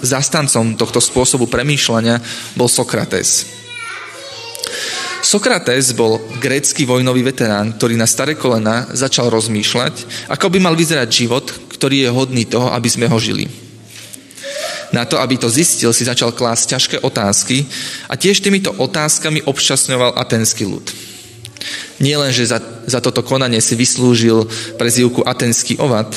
zastancom 0.03 0.75
tohto 0.75 0.99
spôsobu 0.99 1.47
premýšľania 1.47 2.19
bol 2.59 2.67
Sokrates. 2.67 3.47
Sokrates 5.23 5.95
bol 5.95 6.19
grécky 6.43 6.83
vojnový 6.83 7.23
veterán, 7.23 7.79
ktorý 7.79 7.95
na 7.95 8.03
staré 8.03 8.35
kolena 8.35 8.91
začal 8.91 9.31
rozmýšľať, 9.31 10.27
ako 10.27 10.51
by 10.51 10.59
mal 10.59 10.75
vyzerať 10.75 11.07
život, 11.07 11.47
ktorý 11.71 12.03
je 12.03 12.09
hodný 12.11 12.43
toho, 12.43 12.75
aby 12.75 12.91
sme 12.91 13.07
ho 13.07 13.15
žili. 13.15 13.47
Na 14.91 15.07
to, 15.07 15.15
aby 15.15 15.39
to 15.39 15.47
zistil, 15.47 15.95
si 15.95 16.03
začal 16.03 16.35
klásť 16.35 16.75
ťažké 16.75 16.97
otázky 17.07 17.63
a 18.11 18.19
tiež 18.19 18.43
týmito 18.43 18.75
otázkami 18.75 19.47
obšťastňoval 19.47 20.19
atenský 20.19 20.67
ľud. 20.67 20.91
Nie 22.03 22.19
len, 22.19 22.35
že 22.35 22.51
za, 22.51 22.59
za 22.83 22.99
toto 22.99 23.23
konanie 23.23 23.63
si 23.63 23.79
vyslúžil 23.79 24.43
prezývku 24.75 25.23
atenský 25.23 25.79
ovad, 25.79 26.11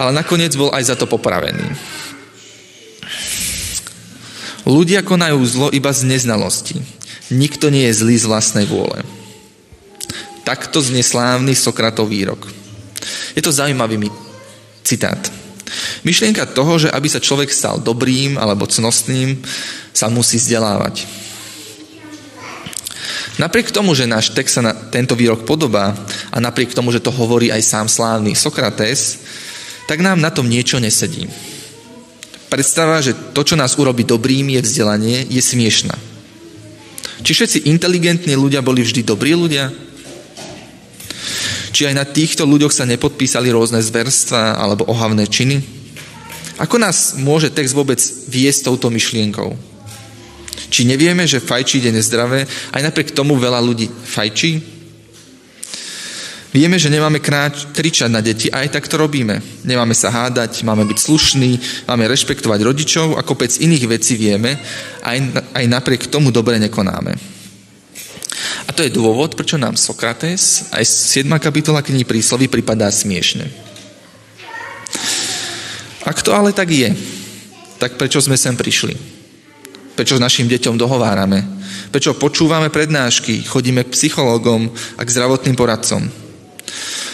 ale 0.00 0.16
nakoniec 0.16 0.56
bol 0.56 0.72
aj 0.72 0.88
za 0.88 0.96
to 0.96 1.04
popravený. 1.04 1.76
Ľudia 4.64 5.04
konajú 5.04 5.36
zlo 5.44 5.68
iba 5.68 5.92
z 5.92 6.08
neznalosti. 6.08 6.80
Nikto 7.28 7.68
nie 7.68 7.84
je 7.92 8.00
zlý 8.00 8.16
z 8.16 8.24
vlastnej 8.24 8.64
vôle. 8.64 9.04
Takto 10.40 10.80
znie 10.80 11.04
slávny 11.04 11.52
Sokratov 11.52 12.08
výrok. 12.08 12.48
Je 13.36 13.44
to 13.44 13.52
zaujímavý 13.52 14.08
citát. 14.80 15.20
Myšlienka 16.02 16.48
toho, 16.50 16.80
že 16.80 16.88
aby 16.90 17.06
sa 17.06 17.22
človek 17.22 17.52
stal 17.52 17.78
dobrým 17.78 18.40
alebo 18.40 18.66
cnostným, 18.66 19.36
sa 19.92 20.08
musí 20.08 20.40
vzdelávať. 20.40 21.04
Napriek 23.38 23.72
tomu, 23.72 23.94
že 23.96 24.10
náš 24.10 24.32
text 24.32 24.60
sa 24.60 24.62
na 24.64 24.72
tento 24.72 25.16
výrok 25.16 25.44
podobá 25.44 25.96
a 26.32 26.36
napriek 26.40 26.74
tomu, 26.76 26.92
že 26.92 27.00
to 27.00 27.12
hovorí 27.12 27.48
aj 27.52 27.62
sám 27.62 27.86
slávny 27.88 28.36
Sokrates, 28.36 29.22
tak 29.90 30.06
nám 30.06 30.22
na 30.22 30.30
tom 30.30 30.46
niečo 30.46 30.78
nesedí. 30.78 31.26
Predstava, 32.46 33.02
že 33.02 33.10
to, 33.34 33.42
čo 33.42 33.58
nás 33.58 33.74
urobí 33.74 34.06
dobrým, 34.06 34.54
je 34.54 34.62
vzdelanie, 34.62 35.26
je 35.26 35.42
smiešná. 35.42 35.98
Či 37.26 37.30
všetci 37.34 37.58
inteligentní 37.66 38.38
ľudia 38.38 38.62
boli 38.62 38.86
vždy 38.86 39.02
dobrí 39.02 39.34
ľudia? 39.34 39.74
Či 41.74 41.90
aj 41.90 41.94
na 41.98 42.06
týchto 42.06 42.46
ľuďoch 42.46 42.70
sa 42.70 42.86
nepodpísali 42.86 43.50
rôzne 43.50 43.82
zverstva 43.82 44.62
alebo 44.62 44.86
ohavné 44.86 45.26
činy? 45.26 45.58
Ako 46.62 46.78
nás 46.78 47.18
môže 47.18 47.50
text 47.50 47.74
vôbec 47.74 47.98
viesť 48.30 48.70
touto 48.70 48.94
myšlienkou? 48.94 49.58
Či 50.70 50.86
nevieme, 50.86 51.26
že 51.26 51.42
fajčiť 51.42 51.90
je 51.90 51.92
nezdravé, 51.98 52.46
aj 52.46 52.82
napriek 52.86 53.10
tomu 53.10 53.34
veľa 53.34 53.58
ľudí 53.58 53.90
fajčí? 53.90 54.79
Vieme, 56.50 56.82
že 56.82 56.90
nemáme 56.90 57.22
kráč, 57.22 57.70
kričať 57.70 58.10
na 58.10 58.18
deti, 58.18 58.50
aj 58.50 58.74
tak 58.74 58.90
to 58.90 58.98
robíme. 58.98 59.38
Nemáme 59.62 59.94
sa 59.94 60.10
hádať, 60.10 60.66
máme 60.66 60.82
byť 60.82 60.98
slušní, 60.98 61.50
máme 61.86 62.10
rešpektovať 62.10 62.60
rodičov 62.66 63.14
a 63.14 63.22
kopec 63.22 63.54
iných 63.54 63.86
vecí 63.86 64.18
vieme, 64.18 64.58
aj, 65.06 65.46
aj 65.54 65.64
napriek 65.70 66.10
tomu 66.10 66.34
dobre 66.34 66.58
nekonáme. 66.58 67.14
A 68.66 68.70
to 68.74 68.82
je 68.82 68.90
dôvod, 68.90 69.38
prečo 69.38 69.62
nám 69.62 69.78
Sokrates 69.78 70.66
aj 70.74 70.82
7. 70.82 71.30
kapitola 71.38 71.86
knihy 71.86 72.02
príslovy 72.02 72.50
pripadá 72.50 72.90
smiešne. 72.90 73.46
Ak 76.02 76.18
to 76.26 76.34
ale 76.34 76.50
tak 76.50 76.74
je, 76.74 76.90
tak 77.78 77.94
prečo 77.94 78.18
sme 78.18 78.34
sem 78.34 78.58
prišli? 78.58 78.98
Prečo 79.94 80.18
s 80.18 80.24
našim 80.24 80.50
deťom 80.50 80.74
dohovárame? 80.74 81.46
Prečo 81.94 82.18
počúvame 82.18 82.74
prednášky, 82.74 83.46
chodíme 83.46 83.86
k 83.86 83.94
psychológom 83.94 84.66
a 84.98 85.02
k 85.06 85.12
zdravotným 85.14 85.54
poradcom? 85.54 86.19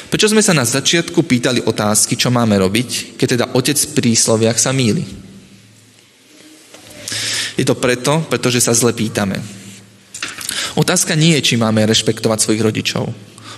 Prečo 0.06 0.30
sme 0.30 0.42
sa 0.42 0.54
na 0.54 0.62
začiatku 0.62 1.26
pýtali 1.26 1.66
otázky, 1.66 2.14
čo 2.14 2.30
máme 2.30 2.54
robiť, 2.62 3.18
keď 3.18 3.26
teda 3.26 3.46
otec 3.58 3.74
v 3.74 3.94
prísloviach 3.98 4.58
sa 4.58 4.70
míli? 4.70 5.02
Je 7.56 7.64
to 7.64 7.74
preto, 7.74 8.22
pretože 8.28 8.62
sa 8.62 8.76
zle 8.76 8.92
pýtame. 8.92 9.40
Otázka 10.76 11.16
nie 11.16 11.34
je, 11.40 11.52
či 11.52 11.54
máme 11.56 11.82
rešpektovať 11.88 12.38
svojich 12.38 12.62
rodičov. 12.62 13.08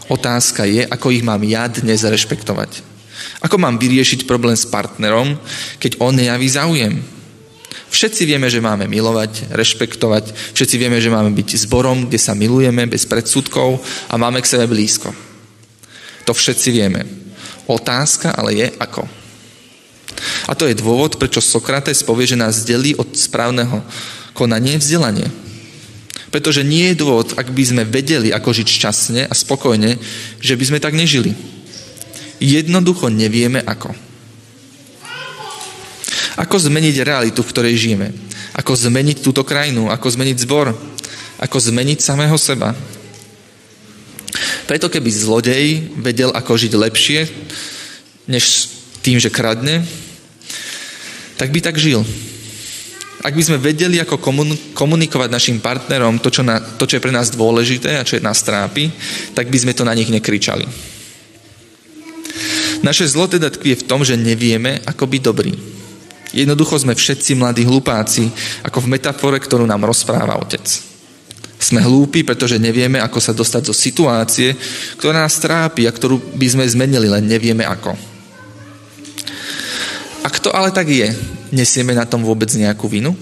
Otázka 0.08 0.64
je, 0.64 0.86
ako 0.86 1.12
ich 1.12 1.26
mám 1.26 1.42
ja 1.44 1.66
dnes 1.68 2.06
rešpektovať. 2.06 2.80
Ako 3.44 3.58
mám 3.58 3.76
vyriešiť 3.76 4.24
problém 4.24 4.54
s 4.54 4.64
partnerom, 4.64 5.36
keď 5.82 5.98
on 6.00 6.14
nejaví 6.14 6.48
záujem. 6.48 7.02
Všetci 7.90 8.22
vieme, 8.24 8.46
že 8.46 8.62
máme 8.62 8.86
milovať, 8.86 9.50
rešpektovať, 9.50 10.54
všetci 10.54 10.76
vieme, 10.78 11.02
že 11.02 11.12
máme 11.12 11.34
byť 11.34 11.68
zborom, 11.68 12.06
kde 12.06 12.20
sa 12.20 12.38
milujeme 12.38 12.86
bez 12.86 13.04
predsudkov 13.04 13.82
a 14.08 14.14
máme 14.16 14.40
k 14.40 14.50
sebe 14.50 14.70
blízko. 14.70 15.27
To 16.28 16.36
všetci 16.36 16.68
vieme. 16.76 17.08
Otázka 17.64 18.36
ale 18.36 18.52
je 18.52 18.68
ako. 18.76 19.08
A 20.44 20.52
to 20.52 20.68
je 20.68 20.76
dôvod, 20.76 21.16
prečo 21.16 21.40
Sokrates 21.40 22.04
povie, 22.04 22.28
že 22.28 22.36
nás 22.36 22.68
delí 22.68 22.92
od 22.92 23.16
správneho 23.16 23.80
konania 24.36 24.76
vzdelanie. 24.76 25.24
Pretože 26.28 26.60
nie 26.60 26.92
je 26.92 27.00
dôvod, 27.00 27.32
ak 27.40 27.48
by 27.48 27.64
sme 27.64 27.88
vedeli, 27.88 28.28
ako 28.28 28.52
žiť 28.52 28.68
šťastne 28.68 29.22
a 29.24 29.32
spokojne, 29.32 29.96
že 30.44 30.52
by 30.52 30.64
sme 30.68 30.84
tak 30.84 30.92
nežili. 30.92 31.32
Jednoducho 32.36 33.08
nevieme 33.08 33.64
ako. 33.64 33.96
Ako 36.36 36.56
zmeniť 36.60 37.02
realitu, 37.08 37.40
v 37.40 37.52
ktorej 37.56 37.80
žijeme. 37.80 38.12
Ako 38.52 38.76
zmeniť 38.76 39.24
túto 39.24 39.48
krajinu, 39.48 39.88
ako 39.88 40.12
zmeniť 40.12 40.36
zbor, 40.44 40.76
ako 41.40 41.56
zmeniť 41.56 41.98
samého 42.04 42.36
seba. 42.36 42.76
Preto 44.68 44.92
keby 44.92 45.08
zlodej 45.08 45.96
vedel, 45.96 46.28
ako 46.28 46.60
žiť 46.60 46.72
lepšie, 46.76 47.20
než 48.28 48.68
tým, 49.00 49.16
že 49.16 49.32
kradne, 49.32 49.80
tak 51.40 51.48
by 51.48 51.64
tak 51.64 51.80
žil. 51.80 52.04
Ak 53.24 53.32
by 53.32 53.42
sme 53.42 53.58
vedeli, 53.58 53.96
ako 53.98 54.20
komunikovať 54.76 55.28
našim 55.32 55.58
partnerom 55.58 56.20
to 56.20 56.28
čo, 56.28 56.44
na, 56.44 56.60
to, 56.60 56.84
čo 56.84 57.00
je 57.00 57.04
pre 57.08 57.10
nás 57.10 57.32
dôležité 57.32 57.96
a 57.96 58.04
čo 58.04 58.20
je 58.20 58.22
nás 58.22 58.44
trápi, 58.44 58.92
tak 59.32 59.48
by 59.48 59.58
sme 59.58 59.72
to 59.72 59.88
na 59.88 59.96
nich 59.96 60.12
nekričali. 60.12 60.68
Naše 62.84 63.10
zlo 63.10 63.26
teda 63.26 63.50
tkvie 63.50 63.74
v 63.74 63.86
tom, 63.88 64.06
že 64.06 64.20
nevieme, 64.20 64.84
ako 64.86 65.08
byť 65.08 65.22
dobrý. 65.24 65.50
Jednoducho 66.30 66.78
sme 66.78 66.94
všetci 66.94 67.34
mladí 67.40 67.64
hlupáci, 67.64 68.28
ako 68.62 68.84
v 68.84 68.90
metafore, 69.00 69.40
ktorú 69.40 69.64
nám 69.64 69.88
rozpráva 69.88 70.38
otec. 70.38 70.87
Sme 71.58 71.82
hlúpi, 71.82 72.22
pretože 72.22 72.62
nevieme, 72.62 73.02
ako 73.02 73.18
sa 73.18 73.34
dostať 73.34 73.62
zo 73.68 73.74
situácie, 73.74 74.54
ktorá 74.94 75.26
nás 75.26 75.42
trápi 75.42 75.90
a 75.90 75.94
ktorú 75.94 76.38
by 76.38 76.46
sme 76.46 76.64
zmenili, 76.64 77.10
len 77.10 77.26
nevieme 77.26 77.66
ako. 77.66 77.98
Ak 80.22 80.38
to 80.38 80.54
ale 80.54 80.70
tak 80.70 80.86
je, 80.86 81.10
nesieme 81.50 81.98
na 81.98 82.06
tom 82.06 82.22
vôbec 82.22 82.48
nejakú 82.54 82.86
vinu? 82.86 83.16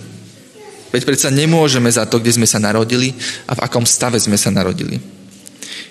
Veď 0.93 1.03
predsa 1.05 1.29
nemôžeme 1.33 1.89
za 1.89 2.05
to, 2.05 2.21
kde 2.21 2.37
sme 2.37 2.49
sa 2.49 2.61
narodili 2.61 3.13
a 3.49 3.53
v 3.57 3.63
akom 3.65 3.85
stave 3.85 4.21
sme 4.21 4.37
sa 4.37 4.53
narodili. 4.53 5.01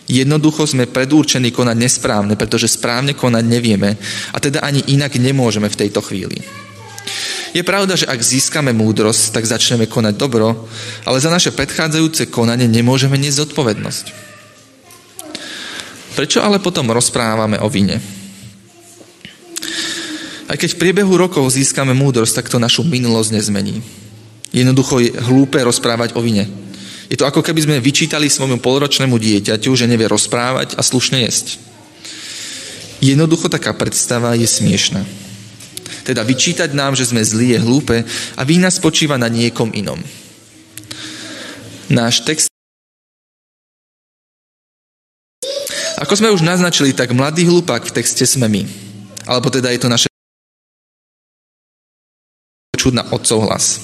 Jednoducho 0.06 0.70
sme 0.70 0.86
predurčení 0.86 1.50
konať 1.50 1.78
nesprávne, 1.82 2.38
pretože 2.38 2.70
správne 2.70 3.18
konať 3.18 3.44
nevieme 3.46 3.98
a 4.34 4.38
teda 4.38 4.62
ani 4.62 4.86
inak 4.94 5.18
nemôžeme 5.18 5.66
v 5.66 5.80
tejto 5.82 6.06
chvíli. 6.06 6.46
Je 7.56 7.64
pravda, 7.64 7.96
že 7.96 8.04
ak 8.04 8.20
získame 8.20 8.76
múdrosť, 8.76 9.32
tak 9.32 9.48
začneme 9.48 9.88
konať 9.88 10.20
dobro, 10.20 10.68
ale 11.08 11.24
za 11.24 11.32
naše 11.32 11.56
predchádzajúce 11.56 12.28
konanie 12.28 12.68
nemôžeme 12.68 13.16
niesť 13.16 13.48
zodpovednosť. 13.48 14.06
Prečo 16.20 16.44
ale 16.44 16.60
potom 16.60 16.92
rozprávame 16.92 17.56
o 17.64 17.72
vine? 17.72 18.04
Aj 20.52 20.60
keď 20.60 20.76
v 20.76 20.82
priebehu 20.84 21.16
rokov 21.16 21.48
získame 21.56 21.96
múdrosť, 21.96 22.44
tak 22.44 22.52
to 22.52 22.60
našu 22.60 22.84
minulosť 22.84 23.40
nezmení. 23.40 23.80
Jednoducho 24.52 25.00
je 25.00 25.16
hlúpe 25.16 25.56
rozprávať 25.64 26.12
o 26.20 26.24
vine. 26.24 26.52
Je 27.08 27.16
to 27.16 27.24
ako 27.24 27.40
keby 27.40 27.64
sme 27.64 27.80
vyčítali 27.80 28.28
svojmu 28.28 28.60
polročnému 28.60 29.16
dieťaťu, 29.16 29.72
že 29.80 29.88
nevie 29.88 30.12
rozprávať 30.12 30.76
a 30.76 30.84
slušne 30.84 31.24
jesť. 31.24 31.56
Jednoducho 33.00 33.48
taká 33.48 33.72
predstava 33.72 34.36
je 34.36 34.44
smiešná. 34.44 35.25
Teda 36.06 36.22
vyčítať 36.22 36.70
nám, 36.78 36.94
že 36.94 37.10
sme 37.10 37.26
zlí, 37.26 37.58
je 37.58 37.60
hlúpe 37.66 38.06
a 38.38 38.42
vína 38.46 38.70
spočíva 38.70 39.18
na 39.18 39.26
niekom 39.26 39.74
inom. 39.74 39.98
Náš 41.90 42.22
text 42.22 42.48
Ako 45.96 46.14
sme 46.14 46.30
už 46.30 46.46
naznačili, 46.46 46.92
tak 46.94 47.16
mladý 47.16 47.48
hlupák 47.50 47.82
v 47.82 47.96
texte 47.96 48.28
sme 48.28 48.46
my. 48.52 48.68
Alebo 49.26 49.50
teda 49.50 49.74
je 49.74 49.80
to 49.82 49.90
naše 49.90 50.08
na 52.94 53.02
otcov 53.10 53.50
hlas. 53.50 53.82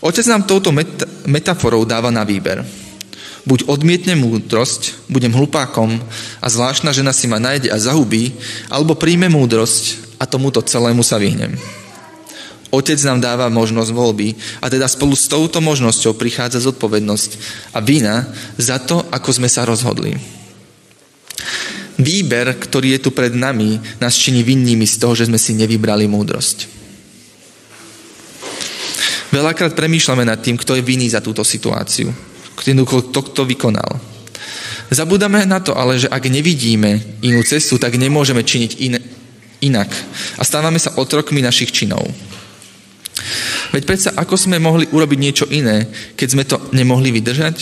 Otec 0.00 0.24
nám 0.24 0.48
touto 0.48 0.72
met- 0.72 1.04
metaforou 1.28 1.84
dáva 1.84 2.08
na 2.08 2.24
výber. 2.24 2.64
Buď 3.44 3.68
odmietnem 3.68 4.16
múdrosť, 4.16 5.12
budem 5.12 5.28
hlupákom 5.28 6.00
a 6.40 6.46
zvláštna 6.48 6.96
žena 6.96 7.12
si 7.12 7.28
ma 7.28 7.36
nájde 7.36 7.68
a 7.68 7.76
zahubí, 7.76 8.32
alebo 8.72 8.96
príjme 8.96 9.28
múdrosť 9.28 10.03
a 10.18 10.24
tomuto 10.26 10.62
celému 10.62 11.02
sa 11.02 11.18
vyhnem. 11.18 11.56
Otec 12.74 12.98
nám 13.06 13.22
dáva 13.22 13.46
možnosť 13.54 13.90
voľby 13.94 14.34
a 14.58 14.66
teda 14.66 14.90
spolu 14.90 15.14
s 15.14 15.30
touto 15.30 15.62
možnosťou 15.62 16.18
prichádza 16.18 16.66
zodpovednosť 16.66 17.30
a 17.70 17.78
vina 17.78 18.26
za 18.58 18.82
to, 18.82 19.06
ako 19.14 19.30
sme 19.30 19.46
sa 19.46 19.62
rozhodli. 19.62 20.18
Výber, 21.94 22.58
ktorý 22.58 22.98
je 22.98 23.00
tu 23.06 23.10
pred 23.14 23.30
nami, 23.30 23.78
nás 24.02 24.18
činí 24.18 24.42
vinnými 24.42 24.82
z 24.82 24.98
toho, 24.98 25.14
že 25.14 25.30
sme 25.30 25.38
si 25.38 25.54
nevybrali 25.54 26.10
múdrosť. 26.10 26.66
Veľakrát 29.30 29.78
premýšľame 29.78 30.26
nad 30.26 30.42
tým, 30.42 30.58
kto 30.58 30.74
je 30.74 30.82
vinný 30.82 31.06
za 31.10 31.22
túto 31.22 31.46
situáciu. 31.46 32.10
Kto 32.54 33.22
to 33.34 33.42
vykonal. 33.46 34.14
Zabúdame 34.94 35.42
na 35.42 35.58
to 35.58 35.74
ale, 35.74 35.98
že 35.98 36.06
ak 36.06 36.30
nevidíme 36.30 37.18
inú 37.24 37.42
cestu, 37.42 37.80
tak 37.82 37.98
nemôžeme 37.98 38.46
činiť 38.46 38.70
in, 38.78 38.94
inak. 39.64 39.88
A 40.36 40.42
stávame 40.44 40.76
sa 40.76 40.92
otrokmi 41.00 41.40
našich 41.40 41.72
činov. 41.72 42.04
Veď 43.72 43.82
predsa, 43.88 44.10
ako 44.14 44.36
sme 44.36 44.60
mohli 44.60 44.84
urobiť 44.92 45.18
niečo 45.18 45.46
iné, 45.48 45.88
keď 46.14 46.28
sme 46.28 46.44
to 46.44 46.60
nemohli 46.76 47.10
vydržať? 47.10 47.56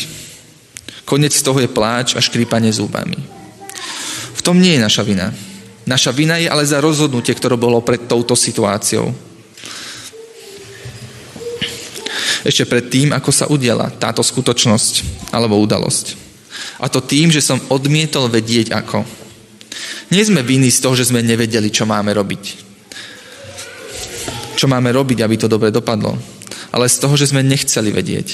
Konec 1.07 1.33
z 1.33 1.45
toho 1.45 1.63
je 1.63 1.71
pláč 1.71 2.19
a 2.19 2.21
škrípanie 2.21 2.75
zúbami. 2.75 3.17
V 4.35 4.41
tom 4.43 4.59
nie 4.59 4.75
je 4.75 4.85
naša 4.85 5.07
vina. 5.07 5.31
Naša 5.87 6.11
vina 6.11 6.39
je 6.39 6.51
ale 6.51 6.67
za 6.67 6.83
rozhodnutie, 6.83 7.35
ktoré 7.35 7.55
bolo 7.55 7.83
pred 7.83 8.11
touto 8.11 8.35
situáciou. 8.35 9.33
ešte 12.43 12.67
pred 12.67 12.85
tým, 12.91 13.15
ako 13.15 13.31
sa 13.31 13.47
udiela 13.47 13.91
táto 14.03 14.21
skutočnosť 14.23 15.07
alebo 15.31 15.63
udalosť. 15.63 16.19
A 16.83 16.91
to 16.91 16.99
tým, 16.99 17.31
že 17.31 17.43
som 17.43 17.63
odmietol 17.71 18.27
vedieť 18.27 18.75
ako. 18.75 19.07
Nie 20.13 20.29
sme 20.29 20.45
vinní 20.45 20.69
z 20.69 20.85
toho, 20.85 20.93
že 20.93 21.09
sme 21.09 21.25
nevedeli, 21.25 21.73
čo 21.73 21.89
máme 21.89 22.13
robiť. 22.13 22.45
Čo 24.61 24.69
máme 24.69 24.93
robiť, 24.93 25.25
aby 25.25 25.41
to 25.41 25.49
dobre 25.49 25.73
dopadlo. 25.73 26.21
Ale 26.69 26.85
z 26.93 27.01
toho, 27.01 27.17
že 27.17 27.33
sme 27.33 27.41
nechceli 27.41 27.89
vedieť. 27.89 28.29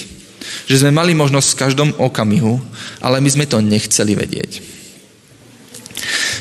Že 0.67 0.83
sme 0.83 0.91
mali 0.91 1.15
možnosť 1.15 1.49
v 1.55 1.61
každom 1.63 1.91
okamihu, 1.95 2.59
ale 2.99 3.23
my 3.23 3.31
sme 3.31 3.47
to 3.47 3.63
nechceli 3.63 4.19
vedieť. 4.19 4.59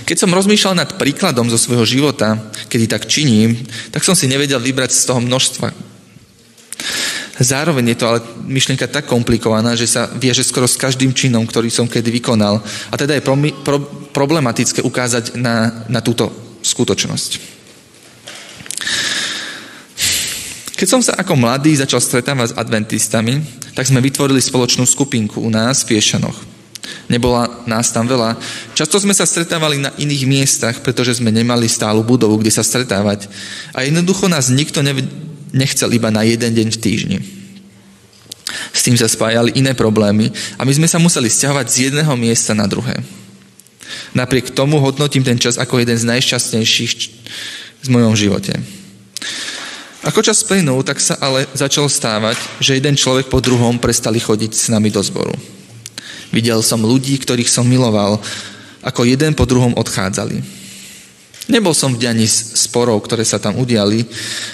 Keď 0.10 0.18
som 0.18 0.34
rozmýšľal 0.34 0.74
nad 0.74 0.90
príkladom 0.98 1.54
zo 1.54 1.60
svojho 1.62 1.86
života, 1.86 2.50
kedy 2.66 2.90
tak 2.90 3.06
činím, 3.06 3.54
tak 3.94 4.02
som 4.02 4.18
si 4.18 4.26
nevedel 4.26 4.58
vybrať 4.58 4.90
z 4.90 5.06
toho 5.06 5.22
množstva, 5.22 5.70
Zároveň 7.38 7.94
je 7.94 7.98
to 8.02 8.10
ale 8.10 8.20
myšlienka 8.50 8.90
tak 8.90 9.06
komplikovaná, 9.06 9.78
že 9.78 9.86
sa 9.86 10.10
viaže 10.10 10.42
skoro 10.42 10.66
s 10.66 10.80
každým 10.80 11.14
činom, 11.14 11.46
ktorý 11.46 11.70
som 11.70 11.86
kedy 11.86 12.10
vykonal. 12.10 12.58
A 12.90 12.96
teda 12.98 13.14
je 13.14 13.22
pro, 13.22 13.38
pro, 13.62 13.78
problematické 14.10 14.82
ukázať 14.82 15.38
na, 15.38 15.86
na 15.86 16.02
túto 16.02 16.34
skutočnosť. 16.66 17.58
Keď 20.78 20.88
som 20.90 21.02
sa 21.02 21.18
ako 21.18 21.34
mladý 21.38 21.74
začal 21.74 21.98
stretávať 21.98 22.54
s 22.54 22.58
adventistami, 22.58 23.42
tak 23.74 23.90
sme 23.90 24.02
vytvorili 24.02 24.38
spoločnú 24.38 24.86
skupinku 24.86 25.42
u 25.42 25.50
nás 25.50 25.82
v 25.82 25.98
Piešanoch. 25.98 26.38
Nebola 27.10 27.66
nás 27.66 27.90
tam 27.90 28.06
veľa. 28.06 28.38
Často 28.78 29.02
sme 29.02 29.16
sa 29.16 29.26
stretávali 29.26 29.82
na 29.82 29.90
iných 29.98 30.24
miestach, 30.30 30.76
pretože 30.86 31.18
sme 31.18 31.34
nemali 31.34 31.66
stálu 31.66 32.06
budovu, 32.06 32.38
kde 32.38 32.54
sa 32.54 32.62
stretávať. 32.62 33.26
A 33.74 33.88
jednoducho 33.88 34.30
nás 34.30 34.54
nikto 34.54 34.86
nechcel 35.54 35.94
iba 35.94 36.12
na 36.12 36.24
jeden 36.24 36.52
deň 36.54 36.68
v 36.74 36.82
týždni. 36.82 37.20
S 38.72 38.84
tým 38.84 38.96
sa 38.96 39.12
spájali 39.12 39.60
iné 39.60 39.76
problémy 39.76 40.32
a 40.56 40.64
my 40.64 40.72
sme 40.72 40.88
sa 40.88 41.00
museli 41.02 41.28
stiahovať 41.28 41.66
z 41.68 41.78
jedného 41.92 42.14
miesta 42.16 42.56
na 42.56 42.64
druhé. 42.64 42.96
Napriek 44.16 44.56
tomu 44.56 44.80
hodnotím 44.80 45.24
ten 45.24 45.40
čas 45.40 45.60
ako 45.60 45.84
jeden 45.84 46.00
z 46.00 46.08
najšťastnejších 46.08 46.92
v 47.84 47.88
mojom 47.92 48.16
živote. 48.16 48.56
Ako 50.08 50.24
čas 50.24 50.40
plynul, 50.48 50.88
tak 50.88 51.04
sa 51.04 51.20
ale 51.20 51.44
začalo 51.52 51.92
stávať, 51.92 52.40
že 52.64 52.80
jeden 52.80 52.96
človek 52.96 53.28
po 53.28 53.44
druhom 53.44 53.76
prestali 53.76 54.24
chodiť 54.24 54.52
s 54.56 54.66
nami 54.72 54.88
do 54.88 55.04
zboru. 55.04 55.36
Videl 56.32 56.64
som 56.64 56.80
ľudí, 56.80 57.20
ktorých 57.20 57.52
som 57.52 57.68
miloval, 57.68 58.24
ako 58.84 59.04
jeden 59.04 59.36
po 59.36 59.44
druhom 59.44 59.76
odchádzali. 59.76 60.57
Nebol 61.48 61.72
som 61.72 61.96
v 61.96 62.04
dianí 62.04 62.28
sporov, 62.28 63.00
ktoré 63.08 63.24
sa 63.24 63.40
tam 63.40 63.56
udiali 63.56 64.04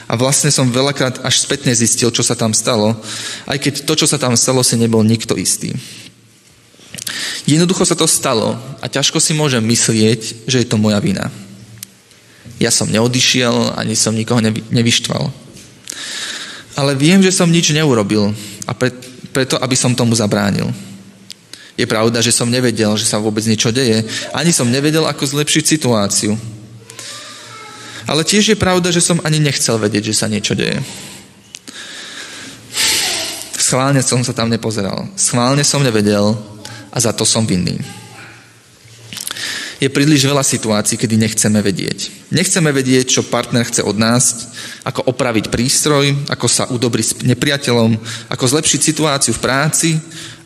a 0.06 0.14
vlastne 0.14 0.54
som 0.54 0.70
veľakrát 0.70 1.26
až 1.26 1.42
spätne 1.42 1.74
zistil, 1.74 2.14
čo 2.14 2.22
sa 2.22 2.38
tam 2.38 2.54
stalo, 2.54 2.94
aj 3.50 3.58
keď 3.58 3.74
to, 3.90 3.94
čo 3.98 4.06
sa 4.06 4.22
tam 4.22 4.38
stalo, 4.38 4.62
si 4.62 4.78
nebol 4.78 5.02
nikto 5.02 5.34
istý. 5.34 5.74
Jednoducho 7.50 7.84
sa 7.84 7.98
to 7.98 8.06
stalo 8.06 8.56
a 8.78 8.86
ťažko 8.86 9.18
si 9.18 9.34
môžem 9.34 9.66
myslieť, 9.66 10.46
že 10.46 10.62
je 10.62 10.68
to 10.70 10.78
moja 10.78 11.02
vina. 11.02 11.34
Ja 12.62 12.70
som 12.70 12.88
neodišiel, 12.88 13.74
ani 13.74 13.98
som 13.98 14.14
nikoho 14.14 14.40
nevy, 14.40 14.62
nevyštval. 14.70 15.34
Ale 16.78 16.94
viem, 16.94 17.26
že 17.26 17.34
som 17.34 17.50
nič 17.50 17.74
neurobil 17.74 18.32
a 18.70 18.72
pre, 18.78 18.94
preto, 19.34 19.58
aby 19.58 19.74
som 19.74 19.98
tomu 19.98 20.14
zabránil. 20.14 20.70
Je 21.74 21.90
pravda, 21.90 22.22
že 22.22 22.30
som 22.30 22.54
nevedel, 22.54 22.94
že 23.02 23.10
sa 23.10 23.18
vôbec 23.18 23.42
niečo 23.50 23.74
deje, 23.74 24.06
ani 24.30 24.54
som 24.54 24.70
nevedel, 24.70 25.10
ako 25.10 25.26
zlepšiť 25.26 25.64
situáciu. 25.66 26.38
Ale 28.08 28.28
tiež 28.28 28.54
je 28.54 28.58
pravda, 28.60 28.92
že 28.92 29.04
som 29.04 29.22
ani 29.24 29.40
nechcel 29.40 29.80
vedieť, 29.80 30.12
že 30.12 30.20
sa 30.20 30.28
niečo 30.28 30.56
deje. 30.56 30.80
Schválne 33.56 34.04
som 34.04 34.22
sa 34.22 34.36
tam 34.36 34.52
nepozeral. 34.52 35.08
Schválne 35.16 35.64
som 35.64 35.82
nevedel 35.82 36.36
a 36.94 36.98
za 37.00 37.16
to 37.16 37.26
som 37.26 37.48
vinný. 37.48 37.80
Je 39.82 39.92
príliš 39.92 40.24
veľa 40.24 40.48
situácií, 40.48 40.96
kedy 40.96 41.20
nechceme 41.20 41.60
vedieť. 41.60 42.32
Nechceme 42.32 42.72
vedieť, 42.72 43.20
čo 43.20 43.28
partner 43.28 43.68
chce 43.68 43.84
od 43.84 44.00
nás, 44.00 44.48
ako 44.88 45.12
opraviť 45.12 45.52
prístroj, 45.52 46.32
ako 46.32 46.48
sa 46.48 46.72
udobriť 46.72 47.04
s 47.04 47.14
nepriateľom, 47.28 47.92
ako 48.32 48.44
zlepšiť 48.48 48.80
situáciu 48.80 49.36
v 49.36 49.44
práci, 49.44 49.90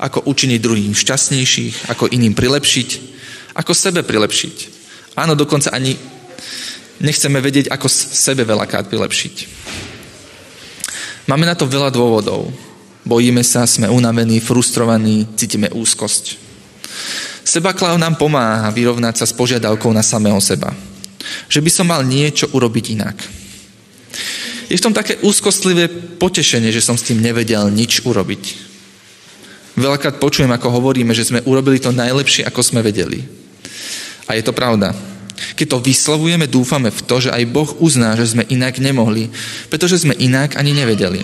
ako 0.02 0.26
učiniť 0.26 0.58
druhým 0.58 0.94
šťastnejších, 0.98 1.94
ako 1.94 2.10
iným 2.10 2.34
prilepšiť, 2.34 2.90
ako 3.62 3.72
sebe 3.78 4.02
prilepšiť. 4.02 4.56
Áno, 5.22 5.38
dokonca 5.38 5.70
ani 5.70 5.94
nechceme 7.02 7.42
vedieť, 7.42 7.70
ako 7.70 7.88
sebe 7.92 8.44
veľakrát 8.48 8.90
vylepšiť. 8.90 9.36
Máme 11.28 11.44
na 11.44 11.56
to 11.60 11.68
veľa 11.68 11.92
dôvodov. 11.92 12.48
Bojíme 13.04 13.44
sa, 13.44 13.68
sme 13.68 13.92
unavení, 13.92 14.40
frustrovaní, 14.40 15.28
cítime 15.36 15.68
úzkosť. 15.72 16.40
Sebakláv 17.48 17.96
nám 17.96 18.20
pomáha 18.20 18.68
vyrovnať 18.72 19.24
sa 19.24 19.26
s 19.28 19.36
požiadavkou 19.36 19.92
na 19.96 20.04
samého 20.04 20.40
seba. 20.44 20.76
Že 21.48 21.64
by 21.64 21.72
som 21.72 21.88
mal 21.88 22.04
niečo 22.04 22.52
urobiť 22.52 22.86
inak. 22.96 23.18
Je 24.68 24.76
v 24.76 24.84
tom 24.84 24.92
také 24.92 25.16
úzkostlivé 25.24 25.88
potešenie, 26.20 26.76
že 26.76 26.84
som 26.84 27.00
s 27.00 27.08
tým 27.08 27.24
nevedel 27.24 27.72
nič 27.72 28.04
urobiť. 28.04 28.44
Veľakrát 29.80 30.20
počujem, 30.20 30.52
ako 30.52 30.68
hovoríme, 30.80 31.16
že 31.16 31.24
sme 31.24 31.44
urobili 31.48 31.80
to 31.80 31.96
najlepšie, 31.96 32.44
ako 32.44 32.60
sme 32.60 32.84
vedeli. 32.84 33.24
A 34.28 34.36
je 34.36 34.44
to 34.44 34.52
pravda. 34.52 34.92
Keď 35.38 35.68
to 35.70 35.78
vyslovujeme, 35.82 36.50
dúfame 36.50 36.90
v 36.90 37.02
to, 37.06 37.22
že 37.22 37.34
aj 37.34 37.44
Boh 37.50 37.70
uzná, 37.78 38.18
že 38.18 38.34
sme 38.34 38.44
inak 38.50 38.82
nemohli, 38.82 39.30
pretože 39.70 40.02
sme 40.02 40.18
inak 40.18 40.58
ani 40.58 40.74
nevedeli. 40.74 41.22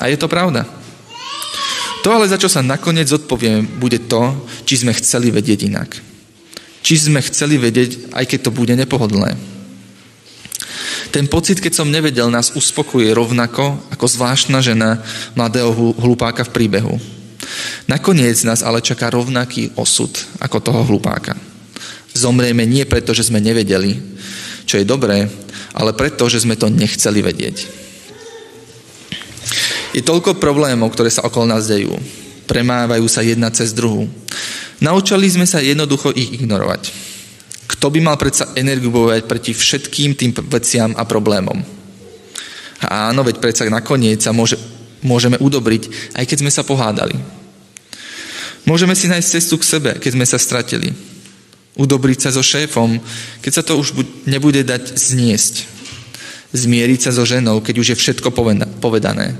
A 0.00 0.08
je 0.08 0.16
to 0.16 0.32
pravda. 0.32 0.64
To 2.00 2.08
ale, 2.08 2.24
za 2.24 2.40
čo 2.40 2.48
sa 2.48 2.64
nakoniec 2.64 3.12
odpovieme, 3.12 3.60
bude 3.76 4.00
to, 4.08 4.32
či 4.64 4.80
sme 4.80 4.96
chceli 4.96 5.28
vedieť 5.28 5.68
inak. 5.68 5.90
Či 6.80 7.12
sme 7.12 7.20
chceli 7.20 7.60
vedieť, 7.60 8.16
aj 8.16 8.24
keď 8.24 8.48
to 8.48 8.56
bude 8.56 8.72
nepohodlné. 8.72 9.36
Ten 11.10 11.26
pocit, 11.28 11.60
keď 11.60 11.76
som 11.76 11.92
nevedel, 11.92 12.32
nás 12.32 12.56
uspokuje 12.56 13.12
rovnako 13.12 13.76
ako 13.92 14.06
zvláštna 14.06 14.62
žena 14.64 15.02
mladého 15.36 15.74
hlupáka 15.98 16.46
v 16.48 16.54
príbehu. 16.54 16.94
Nakoniec 17.90 18.38
nás 18.46 18.62
ale 18.62 18.80
čaká 18.80 19.10
rovnaký 19.10 19.74
osud 19.74 20.14
ako 20.38 20.56
toho 20.62 20.80
hlupáka. 20.86 21.49
Zomrieme 22.10 22.66
nie 22.66 22.82
preto, 22.86 23.14
že 23.14 23.22
sme 23.22 23.38
nevedeli, 23.38 23.94
čo 24.66 24.78
je 24.78 24.86
dobré, 24.86 25.30
ale 25.74 25.94
preto, 25.94 26.26
že 26.26 26.42
sme 26.42 26.58
to 26.58 26.66
nechceli 26.66 27.22
vedieť. 27.22 27.56
Je 29.94 30.02
toľko 30.02 30.38
problémov, 30.38 30.90
ktoré 30.94 31.10
sa 31.10 31.26
okolo 31.26 31.50
nás 31.50 31.66
dejú. 31.66 31.94
Premávajú 32.46 33.06
sa 33.06 33.22
jedna 33.22 33.50
cez 33.50 33.74
druhú. 33.74 34.06
Naučili 34.82 35.26
sme 35.30 35.46
sa 35.46 35.62
jednoducho 35.62 36.14
ich 36.14 36.38
ignorovať. 36.38 36.90
Kto 37.70 37.90
by 37.90 37.98
mal 38.02 38.16
predsa 38.18 38.50
energiu 38.58 38.90
bojovať 38.90 39.26
proti 39.26 39.54
všetkým 39.54 40.18
tým 40.18 40.30
veciam 40.50 40.90
a 40.98 41.06
problémom? 41.06 41.58
A 42.80 43.12
áno, 43.12 43.22
veď 43.22 43.38
predsa 43.38 43.66
nakoniec 43.70 44.22
sa 44.22 44.34
môže, 44.34 44.58
môžeme 45.02 45.38
udobriť, 45.38 46.14
aj 46.18 46.24
keď 46.26 46.38
sme 46.42 46.50
sa 46.50 46.66
pohádali. 46.66 47.14
Môžeme 48.66 48.94
si 48.98 49.06
nájsť 49.06 49.30
cestu 49.30 49.54
k 49.58 49.68
sebe, 49.68 49.90
keď 49.98 50.10
sme 50.16 50.26
sa 50.26 50.38
stratili 50.38 51.09
udobriť 51.78 52.18
sa 52.26 52.30
so 52.34 52.42
šéfom, 52.42 52.98
keď 53.44 53.52
sa 53.52 53.62
to 53.62 53.78
už 53.78 53.94
nebude 54.26 54.62
dať 54.64 54.96
zniesť. 54.96 55.66
Zmieriť 56.50 57.06
sa 57.06 57.12
so 57.14 57.22
ženou, 57.22 57.62
keď 57.62 57.74
už 57.78 57.88
je 57.94 58.00
všetko 58.00 58.34
povedané. 58.82 59.38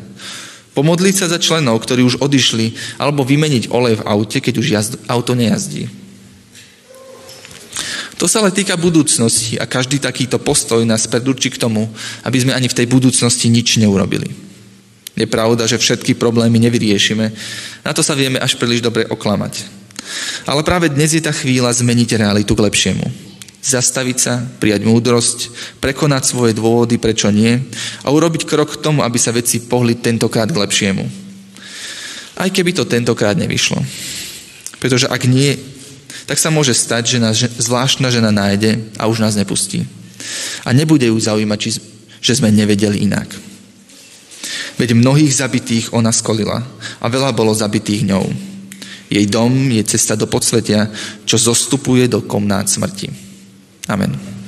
Pomodliť 0.71 1.15
sa 1.19 1.27
za 1.27 1.43
členov, 1.43 1.83
ktorí 1.83 2.07
už 2.07 2.23
odišli, 2.23 2.99
alebo 3.03 3.27
vymeniť 3.27 3.75
olej 3.75 3.99
v 3.99 4.07
aute, 4.07 4.39
keď 4.39 4.55
už 4.63 4.67
jazd, 4.71 4.93
auto 5.11 5.35
nejazdí. 5.35 5.91
To 8.21 8.29
sa 8.29 8.45
ale 8.45 8.53
týka 8.53 8.77
budúcnosti 8.77 9.57
a 9.57 9.65
každý 9.65 9.97
takýto 9.97 10.37
postoj 10.37 10.85
nás 10.85 11.09
predurčí 11.09 11.49
k 11.51 11.59
tomu, 11.59 11.89
aby 12.23 12.39
sme 12.39 12.53
ani 12.53 12.69
v 12.69 12.77
tej 12.77 12.87
budúcnosti 12.87 13.49
nič 13.49 13.81
neurobili. 13.81 14.29
Je 15.17 15.27
pravda, 15.27 15.65
že 15.65 15.81
všetky 15.81 16.15
problémy 16.15 16.61
nevyriešime, 16.63 17.33
na 17.83 17.93
to 17.97 18.05
sa 18.05 18.15
vieme 18.15 18.39
až 18.39 18.61
príliš 18.61 18.85
dobre 18.85 19.09
oklamať. 19.09 19.80
Ale 20.49 20.65
práve 20.65 20.89
dnes 20.89 21.13
je 21.13 21.23
tá 21.25 21.33
chvíľa 21.35 21.73
zmeniť 21.75 22.17
realitu 22.17 22.57
k 22.57 22.65
lepšiemu. 22.65 23.05
Zastaviť 23.61 24.17
sa, 24.17 24.41
prijať 24.41 24.89
múdrosť, 24.89 25.39
prekonať 25.85 26.23
svoje 26.25 26.53
dôvody, 26.57 26.97
prečo 26.97 27.29
nie 27.29 27.61
a 28.01 28.09
urobiť 28.09 28.49
krok 28.49 28.81
k 28.81 28.83
tomu, 28.83 29.05
aby 29.05 29.21
sa 29.21 29.37
veci 29.37 29.61
pohli 29.61 30.01
tentokrát 30.01 30.49
k 30.49 30.61
lepšiemu. 30.65 31.05
Aj 32.41 32.49
keby 32.49 32.73
to 32.73 32.89
tentokrát 32.89 33.37
nevyšlo. 33.37 33.77
Pretože 34.81 35.13
ak 35.13 35.29
nie, 35.29 35.61
tak 36.25 36.41
sa 36.41 36.49
môže 36.49 36.73
stať, 36.73 37.17
že 37.17 37.19
nás 37.21 37.37
zvláštna 37.37 38.09
žena 38.09 38.33
nájde 38.33 38.81
a 38.97 39.13
už 39.13 39.21
nás 39.21 39.37
nepustí. 39.37 39.85
A 40.65 40.73
nebude 40.73 41.05
ju 41.05 41.21
zaujímať, 41.21 41.59
či, 41.61 41.71
že 42.25 42.37
sme 42.41 42.49
nevedeli 42.49 43.05
inak. 43.05 43.29
Veď 44.81 44.97
mnohých 44.97 45.37
zabitých 45.37 45.93
ona 45.93 46.09
skolila 46.09 46.65
a 46.97 47.07
veľa 47.13 47.37
bolo 47.37 47.53
zabitých 47.53 48.09
ňou. 48.09 48.50
Jej 49.11 49.27
dom 49.27 49.51
je 49.75 49.83
cesta 49.83 50.15
do 50.15 50.31
podsvetia, 50.31 50.87
čo 51.27 51.35
zostupuje 51.35 52.07
do 52.07 52.23
komnát 52.23 52.71
smrti. 52.71 53.11
Amen. 53.91 54.40